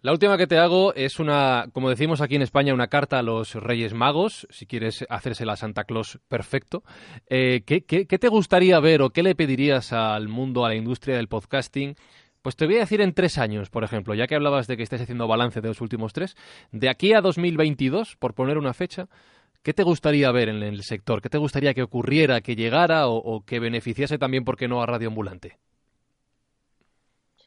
La 0.00 0.12
última 0.12 0.36
que 0.36 0.46
te 0.46 0.58
hago 0.58 0.94
es 0.94 1.20
una, 1.20 1.68
como 1.72 1.90
decimos 1.90 2.20
aquí 2.20 2.36
en 2.36 2.42
España, 2.42 2.74
una 2.74 2.88
carta 2.88 3.18
a 3.18 3.22
los 3.22 3.54
Reyes 3.54 3.94
Magos, 3.94 4.48
si 4.50 4.66
quieres 4.66 5.04
hacérsela 5.08 5.52
a 5.52 5.56
Santa 5.56 5.84
Claus, 5.84 6.18
perfecto. 6.26 6.82
Eh, 7.28 7.62
¿qué, 7.66 7.82
te 7.82 8.28
gustaría 8.28 8.80
ver 8.80 9.02
o 9.02 9.10
qué 9.10 9.22
le 9.22 9.34
pedirías 9.34 9.92
al 9.92 10.28
mundo, 10.28 10.64
a 10.64 10.70
la 10.70 10.74
industria 10.74 11.16
del 11.16 11.28
podcasting? 11.28 11.94
Pues 12.42 12.56
te 12.56 12.66
voy 12.66 12.76
a 12.76 12.80
decir 12.80 13.00
en 13.00 13.14
tres 13.14 13.38
años, 13.38 13.70
por 13.70 13.84
ejemplo, 13.84 14.14
ya 14.14 14.26
que 14.26 14.34
hablabas 14.34 14.66
de 14.66 14.76
que 14.76 14.82
estés 14.82 15.00
haciendo 15.00 15.28
balance 15.28 15.60
de 15.60 15.68
los 15.68 15.80
últimos 15.80 16.12
tres, 16.12 16.36
de 16.72 16.88
aquí 16.88 17.12
a 17.12 17.20
2022, 17.20 18.16
por 18.16 18.34
poner 18.34 18.58
una 18.58 18.74
fecha, 18.74 19.06
¿qué 19.62 19.72
te 19.72 19.84
gustaría 19.84 20.30
ver 20.32 20.48
en 20.48 20.62
el 20.64 20.82
sector? 20.82 21.22
¿Qué 21.22 21.28
te 21.28 21.38
gustaría 21.38 21.72
que 21.72 21.84
ocurriera, 21.84 22.40
que 22.40 22.56
llegara 22.56 23.06
o, 23.06 23.44
que 23.46 23.60
beneficiase 23.60 24.18
también, 24.18 24.44
por 24.44 24.56
qué 24.56 24.66
no, 24.66 24.82
a 24.82 24.86
Radio 24.86 25.08
Ambulante? 25.08 25.56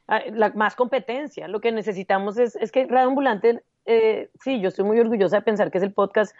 Ah, 0.07 0.21
más 0.53 0.75
competencia. 0.75 1.49
Lo 1.49 1.59
que 1.59 1.73
necesitamos 1.73 2.37
es, 2.37 2.55
es 2.55 2.71
que 2.71 2.85
Radio 2.85 3.09
Ambulante, 3.09 3.63
eh, 3.85 4.29
sí, 4.41 4.61
yo 4.61 4.69
estoy 4.69 4.85
muy 4.85 4.97
orgullosa 4.97 5.37
de 5.37 5.41
pensar 5.41 5.71
que 5.71 5.79
es 5.79 5.83
el 5.83 5.91
podcast, 5.91 6.33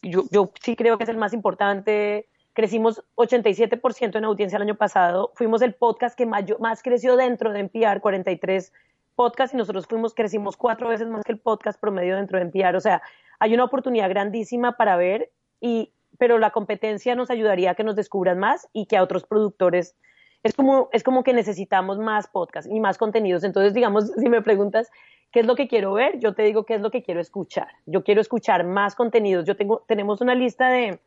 yo 0.00 0.50
sí 0.62 0.76
creo 0.76 0.96
que 0.96 1.04
es 1.04 1.10
el 1.10 1.18
más 1.18 1.34
importante. 1.34 2.26
Crecimos 2.58 3.04
87% 3.14 4.16
en 4.16 4.24
audiencia 4.24 4.56
el 4.56 4.62
año 4.62 4.74
pasado. 4.74 5.30
Fuimos 5.36 5.62
el 5.62 5.74
podcast 5.74 6.18
que 6.18 6.26
más, 6.26 6.82
creció 6.82 7.16
dentro 7.16 7.52
de 7.52 7.60
NPR, 7.60 8.00
43 8.00 8.72
podcasts, 9.14 9.54
y 9.54 9.56
nosotros 9.56 9.86
fuimos, 9.86 10.12
crecimos 10.12 10.56
cuatro 10.56 10.88
veces 10.88 11.06
más 11.06 11.22
que 11.22 11.30
el 11.30 11.38
podcast 11.38 11.80
promedio 11.80 12.16
dentro 12.16 12.36
de 12.36 12.46
NPR. 12.46 12.74
O 12.74 12.80
sea, 12.80 13.00
hay 13.38 13.54
una 13.54 13.62
oportunidad 13.62 14.08
grandísima 14.08 14.76
para 14.76 14.96
ver, 14.96 15.30
y, 15.60 15.92
pero 16.18 16.40
la 16.40 16.50
competencia 16.50 17.14
nos 17.14 17.30
ayudaría 17.30 17.70
a 17.70 17.74
que 17.76 17.84
nos 17.84 17.94
descubran 17.94 18.40
más 18.40 18.68
y 18.72 18.86
que 18.86 18.96
a 18.96 19.04
otros 19.04 19.22
productores 19.24 19.94
es 20.42 20.52
como, 20.52 20.88
es 20.90 21.04
como 21.04 21.22
que 21.22 21.34
necesitamos 21.34 22.00
más 22.00 22.26
podcasts 22.26 22.68
y 22.68 22.80
más 22.80 22.98
contenidos. 22.98 23.44
Entonces, 23.44 23.72
digamos, 23.72 24.10
si 24.18 24.28
me 24.28 24.42
preguntas 24.42 24.90
qué 25.30 25.38
es 25.38 25.46
lo 25.46 25.54
que 25.54 25.68
quiero 25.68 25.92
ver, 25.92 26.18
yo 26.18 26.34
te 26.34 26.42
digo 26.42 26.64
qué 26.64 26.74
es 26.74 26.80
lo 26.80 26.90
que 26.90 27.04
quiero 27.04 27.20
escuchar. 27.20 27.68
Yo 27.86 28.02
quiero 28.02 28.20
escuchar 28.20 28.64
más 28.64 28.96
contenidos. 28.96 29.44
Yo 29.44 29.56
tengo, 29.56 29.84
tenemos 29.86 30.20
una 30.20 30.34
lista 30.34 30.70
de, 30.70 30.98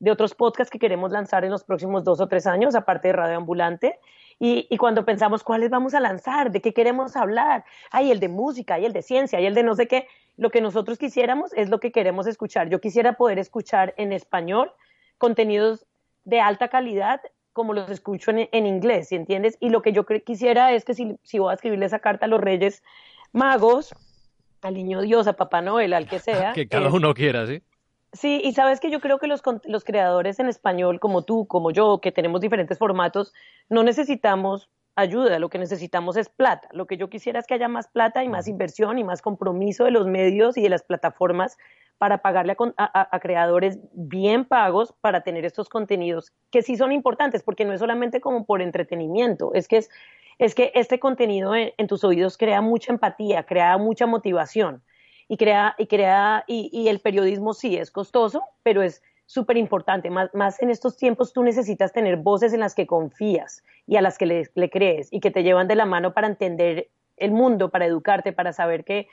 de 0.00 0.10
otros 0.10 0.34
podcasts 0.34 0.70
que 0.70 0.78
queremos 0.78 1.12
lanzar 1.12 1.44
en 1.44 1.50
los 1.50 1.62
próximos 1.62 2.02
dos 2.02 2.20
o 2.20 2.26
tres 2.26 2.46
años, 2.46 2.74
aparte 2.74 3.08
de 3.08 3.12
Radio 3.12 3.36
Ambulante. 3.36 4.00
Y, 4.38 4.66
y, 4.70 4.78
cuando 4.78 5.04
pensamos 5.04 5.44
cuáles 5.44 5.68
vamos 5.68 5.92
a 5.94 6.00
lanzar, 6.00 6.50
de 6.50 6.62
qué 6.62 6.72
queremos 6.72 7.14
hablar, 7.14 7.64
hay 7.90 8.10
el 8.10 8.20
de 8.20 8.28
música, 8.28 8.74
hay 8.74 8.86
el 8.86 8.94
de 8.94 9.02
ciencia, 9.02 9.38
hay 9.38 9.44
el 9.44 9.54
de 9.54 9.62
no 9.62 9.74
sé 9.74 9.86
qué, 9.86 10.08
lo 10.38 10.50
que 10.50 10.62
nosotros 10.62 10.96
quisiéramos 10.96 11.52
es 11.52 11.68
lo 11.68 11.78
que 11.78 11.92
queremos 11.92 12.26
escuchar. 12.26 12.70
Yo 12.70 12.80
quisiera 12.80 13.12
poder 13.12 13.38
escuchar 13.38 13.92
en 13.98 14.12
español 14.12 14.72
contenidos 15.18 15.84
de 16.24 16.40
alta 16.40 16.68
calidad 16.68 17.20
como 17.52 17.74
los 17.74 17.90
escucho 17.90 18.30
en, 18.30 18.66
inglés, 18.66 19.08
¿sí 19.08 19.16
entiendes? 19.16 19.58
Y 19.60 19.68
lo 19.68 19.82
que 19.82 19.92
yo 19.92 20.06
quisiera 20.06 20.72
es 20.72 20.86
que 20.86 20.94
si, 20.94 21.18
si 21.22 21.38
voy 21.38 21.50
a 21.50 21.54
escribirle 21.54 21.84
esa 21.84 21.98
carta 21.98 22.24
a 22.24 22.28
los 22.28 22.40
Reyes 22.40 22.82
Magos, 23.32 23.94
al 24.62 24.74
Niño 24.74 25.02
Dios, 25.02 25.26
a 25.26 25.34
Papá 25.34 25.60
Noel, 25.60 25.92
al 25.92 26.08
que 26.08 26.18
sea. 26.20 26.52
que 26.52 26.68
cada 26.68 26.90
uno 26.90 27.12
quiera, 27.12 27.46
¿sí? 27.46 27.62
Sí, 28.12 28.40
y 28.42 28.52
sabes 28.52 28.80
que 28.80 28.90
yo 28.90 29.00
creo 29.00 29.18
que 29.18 29.28
los, 29.28 29.42
los 29.64 29.84
creadores 29.84 30.40
en 30.40 30.48
español, 30.48 30.98
como 30.98 31.22
tú, 31.22 31.46
como 31.46 31.70
yo, 31.70 32.00
que 32.00 32.10
tenemos 32.10 32.40
diferentes 32.40 32.78
formatos, 32.78 33.32
no 33.68 33.84
necesitamos 33.84 34.68
ayuda, 34.96 35.38
lo 35.38 35.48
que 35.48 35.58
necesitamos 35.58 36.16
es 36.16 36.28
plata. 36.28 36.68
Lo 36.72 36.86
que 36.86 36.96
yo 36.96 37.08
quisiera 37.08 37.38
es 37.38 37.46
que 37.46 37.54
haya 37.54 37.68
más 37.68 37.88
plata 37.88 38.24
y 38.24 38.28
más 38.28 38.48
inversión 38.48 38.98
y 38.98 39.04
más 39.04 39.22
compromiso 39.22 39.84
de 39.84 39.92
los 39.92 40.06
medios 40.06 40.56
y 40.56 40.62
de 40.62 40.68
las 40.68 40.82
plataformas 40.82 41.56
para 42.00 42.22
pagarle 42.22 42.56
a, 42.78 43.18
creadores 43.20 43.78
bien 43.92 44.46
pagos 44.46 44.94
para 45.02 45.20
tener 45.20 45.44
estos 45.44 45.68
contenidos 45.68 46.32
que 46.50 46.62
sí 46.62 46.76
son 46.76 46.92
importantes, 46.92 47.42
porque 47.42 47.66
no 47.66 47.74
es 47.74 47.80
solamente 47.80 48.22
como 48.22 48.46
por 48.46 48.62
entretenimiento, 48.62 49.52
es 49.52 49.68
que 49.68 49.76
es, 49.76 49.90
es 50.38 50.54
que 50.54 50.72
este 50.74 50.98
contenido 50.98 51.54
en, 51.54 51.86
tus 51.86 52.02
oídos 52.02 52.38
crea 52.38 52.62
mucha 52.62 52.90
empatía, 52.90 53.42
crea 53.42 53.76
mucha 53.76 54.06
motivación 54.06 54.82
y 55.30 55.36
crea, 55.36 55.76
y 55.78 55.86
crea, 55.86 56.42
y, 56.48 56.88
el 56.88 56.98
periodismo 56.98 57.54
sí 57.54 57.76
es 57.76 57.92
costoso, 57.92 58.42
pero 58.64 58.82
es 58.82 59.00
súper 59.26 59.58
importante. 59.58 60.10
Más, 60.10 60.34
más, 60.34 60.60
en 60.60 60.70
estos 60.70 60.96
tiempos 60.96 61.32
tú 61.32 61.44
necesitas 61.44 61.92
tener 61.92 62.16
voces 62.16 62.52
en 62.52 62.58
las 62.58 62.74
que 62.74 62.88
confías 62.88 63.62
y 63.86 63.94
a 63.94 64.02
las 64.02 64.18
que 64.18 64.26
le, 64.26 64.70
crees 64.70 65.06
y 65.12 65.20
que 65.20 65.30
te 65.30 65.44
llevan 65.44 65.68
de 65.68 65.76
la 65.76 65.86
mano 65.86 66.14
para 66.14 66.26
entender 66.26 66.88
el 67.16 67.30
mundo, 67.30 67.70
para 67.70 67.86
educarte, 67.86 68.32
para 68.32 68.52
saber 68.52 68.82
que, 68.82 69.06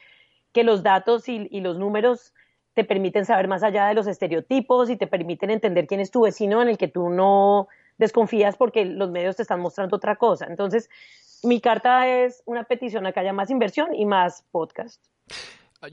que 0.53 0.63
los 0.63 0.81
datos 0.81 1.29
y, 1.29 1.47
y 1.51 1.61
los 1.61 1.77
números 1.77 2.33
te 2.73 2.83
permiten 2.83 3.25
saber 3.25 3.47
más 3.47 3.61
allá 3.61 3.85
de 3.85 3.93
los 3.93 4.07
estereotipos 4.07 4.89
y 4.89 4.95
te 4.95 5.05
permiten 5.05 5.51
entender 5.51 5.85
quién 5.85 5.99
es 5.99 6.09
tu 6.09 6.21
vecino 6.21 6.63
en 6.63 6.69
el 6.69 6.79
que 6.79 6.87
tú 6.87 7.11
no 7.11 7.67
desconfías 7.99 8.57
porque 8.57 8.85
los 8.85 9.11
medios 9.11 9.35
te 9.35 9.43
están 9.43 9.59
mostrando 9.59 9.97
otra 9.97 10.15
cosa. 10.15 10.47
Entonces, 10.49 10.89
mi 11.43 11.61
carta 11.61 12.07
es 12.07 12.41
una 12.47 12.63
petición 12.63 13.05
a 13.05 13.11
que 13.11 13.19
haya 13.19 13.33
más 13.33 13.51
inversión 13.51 13.93
y 13.93 14.07
más 14.07 14.43
podcast. 14.49 14.99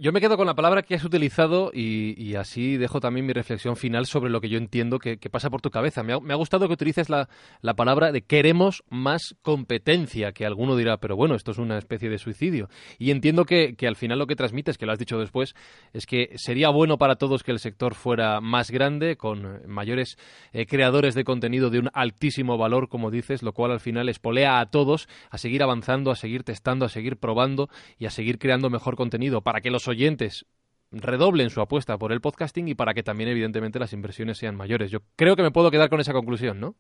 Yo 0.01 0.13
me 0.13 0.21
quedo 0.23 0.39
con 0.39 0.47
la 0.47 0.55
palabra 0.55 0.81
que 0.81 0.95
has 0.95 1.05
utilizado 1.05 1.71
y, 1.71 2.37
así 2.37 2.79
dejo 2.79 3.01
también 3.01 3.27
mi 3.27 3.35
reflexión 3.35 3.77
final 3.77 4.07
sobre 4.07 4.31
lo 4.31 4.41
que 4.41 4.49
yo 4.49 4.57
entiendo 4.57 4.99
que, 4.99 5.19
pasa 5.31 5.51
por 5.51 5.61
tu 5.61 5.71
cabeza. 5.71 6.03
Me 6.03 6.15
ha, 6.15 6.37
gustado 6.37 6.67
que 6.69 6.73
utilices 6.73 7.11
la, 7.11 7.29
palabra 7.77 8.11
de 8.11 8.23
queremos 8.23 8.83
más 8.89 9.37
competencia, 9.43 10.33
que 10.33 10.47
alguno 10.47 10.75
dirá, 10.75 10.97
pero 10.97 11.17
bueno, 11.17 11.35
esto 11.35 11.51
es 11.51 11.59
una 11.59 11.77
especie 11.77 12.09
de 12.09 12.17
suicidio. 12.17 12.71
Y 12.99 13.11
entiendo 13.11 13.45
que, 13.45 13.77
al 13.87 13.97
final 13.97 14.19
lo 14.19 14.27
que 14.27 14.37
transmites, 14.37 14.79
que 14.79 14.87
lo 14.87 14.93
has 14.93 14.99
dicho 14.99 15.19
después, 15.19 15.55
es 15.93 16.07
que 16.07 16.31
sería 16.37 16.71
bueno 16.71 16.97
para 16.97 17.17
todos 17.17 17.43
que 17.43 17.53
el 17.53 17.59
sector 17.59 17.95
fuera 17.95 18.41
más 18.41 18.71
grande, 18.71 19.17
con 19.17 19.61
mayores 19.67 20.17
eh, 20.55 20.65
creadores 20.65 21.15
de 21.15 21.25
contenido 21.25 21.69
de 21.69 21.81
un 21.81 21.91
altísimo 21.93 22.57
valor, 22.57 22.89
como 22.89 23.11
dices, 23.11 23.43
lo 23.43 23.53
cual 23.53 23.73
al 23.73 23.81
final 23.81 24.09
espolea 24.09 24.61
a 24.61 24.67
todos 24.71 25.09
a 25.29 25.37
seguir 25.37 25.63
avanzando, 25.63 26.11
a 26.11 26.17
seguir 26.17 26.43
testando, 26.43 26.87
a 26.87 26.89
seguir 26.89 27.19
probando 27.19 27.69
y 27.99 28.07
a 28.07 28.11
seguir 28.11 28.39
creando 28.39 28.71
mejor 28.71 28.97
contenido 28.97 29.43
para 29.43 29.61
que 29.61 29.74
los 29.75 29.89
oyentes 29.89 30.47
redoblen 30.93 31.51
su 31.51 31.61
apuesta 31.61 31.99
por 31.99 32.13
el 32.13 32.21
podcasting 32.21 32.69
y 32.69 32.75
para 32.77 32.95
que 32.95 33.03
también, 33.03 33.29
evidentemente, 33.29 33.81
las 33.81 33.93
inversiones 33.93 34.39
sean 34.39 34.55
mayores. 34.55 34.93
Yo 34.93 35.01
creo 35.17 35.35
que 35.35 35.43
me 35.43 35.51
puedo 35.51 35.73
quedar 35.73 35.91
con 35.91 36.01
esa 36.01 36.13
conclusión, 36.13 36.61
¿no? 36.61 36.77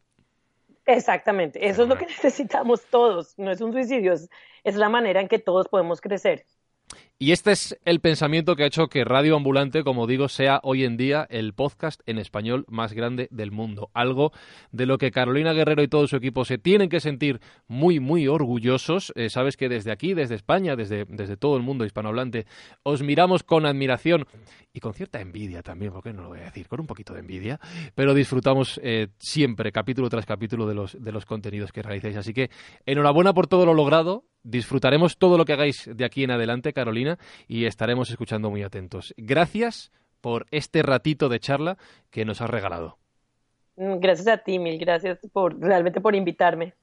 Exactamente, 0.87 1.66
eso 1.66 1.83
es 1.83 1.88
lo 1.88 1.96
que 1.96 2.07
necesitamos 2.07 2.83
todos, 2.90 3.37
no 3.38 3.50
es 3.50 3.61
un 3.61 3.72
suicidio, 3.72 4.12
es 4.12 4.76
la 4.76 4.88
manera 4.88 5.20
en 5.20 5.28
que 5.28 5.38
todos 5.38 5.66
podemos 5.66 6.00
crecer. 6.00 6.44
Y 7.18 7.33
este 7.33 7.52
es 7.52 7.78
el 7.85 8.00
pensamiento 8.00 8.57
que 8.57 8.64
ha 8.64 8.66
hecho 8.66 8.88
que 8.88 9.04
Radio 9.04 9.37
Ambulante, 9.37 9.85
como 9.85 10.07
digo, 10.07 10.28
sea 10.28 10.61
hoy 10.62 10.85
en 10.85 10.96
día 10.96 11.26
el 11.30 11.54
podcast 11.54 12.00
en 12.07 12.18
español 12.18 12.64
más 12.68 12.92
grande 12.92 13.28
del 13.30 13.52
mundo. 13.52 13.90
Algo 13.94 14.33
de 14.72 14.85
lo 14.87 14.98
que 14.98 15.11
Carolina 15.11 15.52
Guerrero 15.52 15.83
y 15.83 15.88
todo 15.88 16.07
su 16.07 16.16
equipo 16.16 16.44
se 16.44 16.59
tienen 16.59 16.88
que 16.88 17.00
sentir 17.00 17.40
muy, 17.68 18.00
muy 18.00 18.26
orgullosos. 18.26 19.12
Eh, 19.14 19.30
sabes 19.30 19.57
que 19.57 19.68
desde 19.68 19.92
aquí, 19.92 20.12
desde 20.12 20.35
España, 20.35 20.76
desde, 20.76 21.04
desde 21.07 21.37
todo 21.37 21.57
el 21.57 21.62
mundo 21.62 21.85
hispanohablante, 21.85 22.46
os 22.83 23.02
miramos 23.02 23.42
con 23.42 23.64
admiración 23.64 24.26
y 24.72 24.80
con 24.80 24.92
cierta 24.92 25.20
envidia 25.20 25.62
también, 25.62 25.92
porque 25.92 26.12
no 26.12 26.22
lo 26.22 26.28
voy 26.30 26.40
a 26.40 26.46
decir, 26.46 26.66
con 26.66 26.80
un 26.80 26.87
poquito 26.87 27.14
de 27.14 27.20
envidia, 27.20 27.61
pero 27.94 28.12
disfrutamos 28.12 28.80
eh, 28.83 29.09
siempre, 29.18 29.70
capítulo 29.70 30.11
tras 30.11 30.26
capítulo, 30.26 30.66
de 30.66 30.74
los, 30.74 31.02
de 31.02 31.12
los 31.12 31.24
contenidos 31.24 31.70
que 31.70 31.80
realicéis. 31.80 32.16
Así 32.16 32.35
que 32.35 32.50
enhorabuena 32.85 33.33
por 33.33 33.46
todo 33.46 33.64
lo 33.64 33.72
logrado. 33.72 34.24
Disfrutaremos 34.44 35.16
todo 35.18 35.37
lo 35.37 35.44
que 35.44 35.54
hagáis 35.54 35.90
de 35.92 36.04
aquí 36.04 36.22
en 36.22 36.30
adelante, 36.30 36.72
Carolina, 36.72 37.18
y 37.48 37.64
estaremos 37.64 38.11
escuchando 38.11 38.50
muy 38.50 38.62
atentos. 38.62 39.14
Gracias 39.16 39.90
por 40.20 40.46
este 40.50 40.83
ratito 40.83 41.28
de 41.28 41.40
charla 41.40 41.76
que 42.11 42.24
nos 42.24 42.40
has 42.40 42.50
regalado. 42.50 42.98
Mm, 43.76 43.98
gracias 43.98 44.28
a 44.28 44.38
ti, 44.38 44.59
mil 44.59 44.78
gracias 44.78 45.18
por 45.33 45.59
realmente 45.59 46.00
por 46.00 46.14
invitarme. 46.14 46.74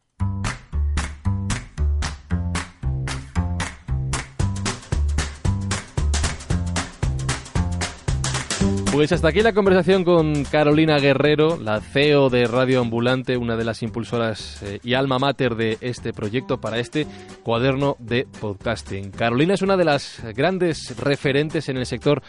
Pues 8.92 9.14
hasta 9.14 9.30
aquí 9.30 9.40
la 9.42 9.54
conversación 9.54 10.04
con 10.04 10.44
Carolina 10.44 10.98
Guerrero, 11.00 11.58
la 11.58 11.80
CEO 11.80 12.30
de 12.30 12.46
Radio 12.46 12.82
Ambulante, 12.82 13.38
una 13.38 13.56
de 13.56 13.64
las 13.64 13.84
impulsoras 13.84 14.62
eh, 14.64 14.82
y 14.84 14.96
alma 14.96 15.18
mater 15.18 15.56
de 15.56 15.78
este 15.80 16.12
proyecto 16.12 16.60
para 16.60 16.78
este 16.78 17.08
cuaderno 17.42 17.96
de 18.00 18.28
podcasting. 18.42 19.12
Carolina 19.12 19.54
es 19.54 19.62
una 19.62 19.78
de 19.78 19.86
las 19.86 20.22
grandes 20.36 20.98
referentes 20.98 21.70
en 21.70 21.78
el 21.78 21.86
sector, 21.86 22.22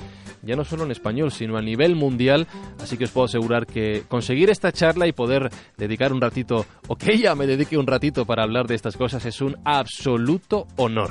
ya 0.43 0.55
no 0.55 0.65
solo 0.65 0.85
en 0.85 0.93
español, 0.93 1.33
sino 1.33 1.57
a 1.57 1.63
nivel 1.63 1.97
mundial, 1.97 2.47
así 2.81 2.97
que 2.97 3.05
os 3.05 3.11
puedo 3.11 3.25
asegurar 3.25 3.67
que 3.67 4.05
conseguir 4.07 4.49
esta 4.49 4.71
charla 4.71 5.09
y 5.09 5.13
poder 5.13 5.51
dedicar 5.77 6.13
un 6.13 6.21
ratito, 6.21 6.65
o 6.87 6.95
que 6.95 7.13
ella 7.13 7.35
me 7.35 7.49
dedique 7.49 7.77
un 7.77 7.89
ratito 7.89 8.25
para 8.25 8.45
hablar 8.45 8.69
de 8.69 8.77
estas 8.77 8.97
cosas, 8.97 9.27
es 9.27 9.41
un 9.41 9.57
absoluto 9.65 10.69
honor. 10.77 11.11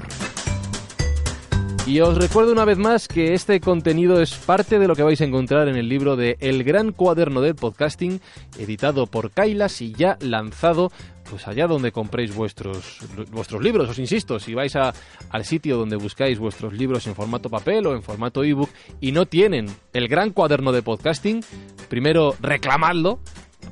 Y 1.92 2.00
os 2.00 2.18
recuerdo 2.18 2.54
una 2.54 2.64
vez 2.64 2.78
más 2.78 3.10
que 3.10 3.34
este 3.34 3.60
contenido 3.60 4.22
es 4.22 4.34
parte 4.36 4.80
de 4.80 4.88
lo 4.88 4.96
que 4.96 5.04
vais 5.04 5.20
a 5.20 5.26
encontrar 5.26 5.68
en 5.68 5.76
el 5.76 5.90
libro 5.90 6.16
de 6.16 6.38
El 6.40 6.64
Gran 6.64 6.94
Cuaderno 6.94 7.42
del 7.42 7.56
Podcasting, 7.56 8.22
editado 8.58 9.08
por 9.08 9.32
Kailas 9.32 9.82
y 9.82 9.92
ya 9.92 10.18
lanzado 10.22 10.90
pues 11.30 11.50
allá 11.50 11.68
donde 11.68 11.92
compréis 11.92 12.34
vuestros, 12.34 13.00
vuestros 13.32 13.62
libros, 13.62 13.90
os 13.90 14.00
insisto, 14.00 14.40
si 14.40 14.54
vais 14.54 14.74
a, 14.78 14.94
al 15.32 15.44
sitio 15.44 15.76
donde 15.76 15.98
buscáis 15.98 16.40
vuestros 16.40 16.72
libros 16.72 17.08
en 17.08 17.16
formato 17.16 17.50
papel 17.50 17.86
o 17.88 17.94
en 17.94 18.04
formato 18.04 18.46
ebook 18.46 18.70
y 19.02 19.12
no 19.12 19.26
tienen 19.26 19.68
el 19.92 20.08
gran 20.08 20.30
cuaderno 20.30 20.72
de 20.72 20.84
podcasting, 20.84 21.44
primero 21.90 22.36
reclamadlo 22.40 23.20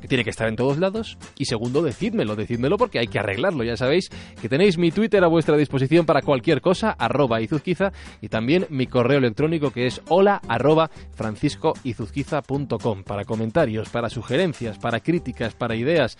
tiene 0.10 0.26
que 0.26 0.32
estar 0.32 0.50
en 0.50 0.58
todos 0.58 0.78
lados. 0.78 1.18
Y 1.38 1.46
segundo, 1.46 1.82
decídmelo, 1.82 2.36
decídmelo 2.36 2.78
porque 2.78 3.00
hay 3.00 3.08
que 3.08 3.20
arreglarlo. 3.20 3.64
Ya 3.64 3.78
sabéis 3.78 4.10
que 4.42 4.50
tenéis 4.50 4.78
mi 4.78 4.92
Twitter 4.92 5.24
a 5.24 5.28
vuestra 5.28 5.56
disposición 5.56 6.06
para 6.06 6.22
cualquier 6.22 6.60
cosa, 6.60 6.92
arroba 6.92 7.40
izuzquiza, 7.40 7.94
y 8.22 8.28
también 8.28 8.66
mi 8.70 8.88
correo 8.88 9.20
electrónico 9.20 9.72
que 9.72 9.86
es 9.86 10.02
hola 10.10 10.42
arroba 10.48 10.90
franciscoizuzquiza.com 11.14 13.04
para 13.04 13.24
comentarios, 13.24 13.90
para 13.90 14.10
sugerencias, 14.10 14.78
para 14.78 15.00
críticas, 15.00 15.54
para 15.54 15.76
ideas. 15.76 16.18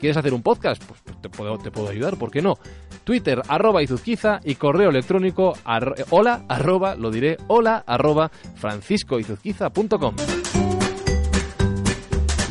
¿Quieres 0.00 0.16
hacer 0.16 0.34
un 0.34 0.42
podcast? 0.42 0.82
Pues, 0.84 1.02
te, 1.20 1.28
puedo, 1.28 1.58
te 1.58 1.70
puedo 1.70 1.88
ayudar, 1.88 2.18
¿por 2.18 2.30
qué 2.30 2.42
no? 2.42 2.54
Twitter, 3.04 3.40
arroba 3.48 3.82
izuzquiza 3.82 4.40
y 4.44 4.56
correo 4.56 4.90
electrónico, 4.90 5.54
hola, 6.10 6.44
arroba, 6.48 6.96
lo 6.96 7.10
diré, 7.10 7.36
hola, 7.46 7.82
arroba 7.86 8.30
franciscoizuzquiza.com. 8.56 10.75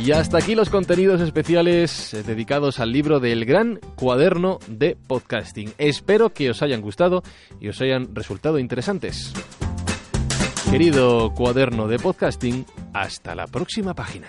Y 0.06 0.12
hasta 0.12 0.38
aquí 0.38 0.54
los 0.54 0.70
contenidos 0.70 1.20
especiales 1.20 2.16
dedicados 2.28 2.80
al 2.80 2.92
libro 2.92 3.20
del 3.20 3.44
gran 3.44 3.80
cuaderno 3.96 4.60
de 4.68 4.96
podcasting. 4.96 5.74
Espero 5.80 6.32
que 6.32 6.52
os 6.52 6.62
hayan 6.62 6.82
gustado 6.82 7.24
y 7.60 7.70
os 7.70 7.82
hayan 7.82 8.14
resultado 8.14 8.60
interesantes. 8.60 9.34
Querido 10.70 11.34
cuaderno 11.34 11.88
de 11.88 11.98
podcasting, 11.98 12.68
hasta 12.94 13.34
la 13.34 13.48
próxima 13.48 13.96
página. 13.96 14.28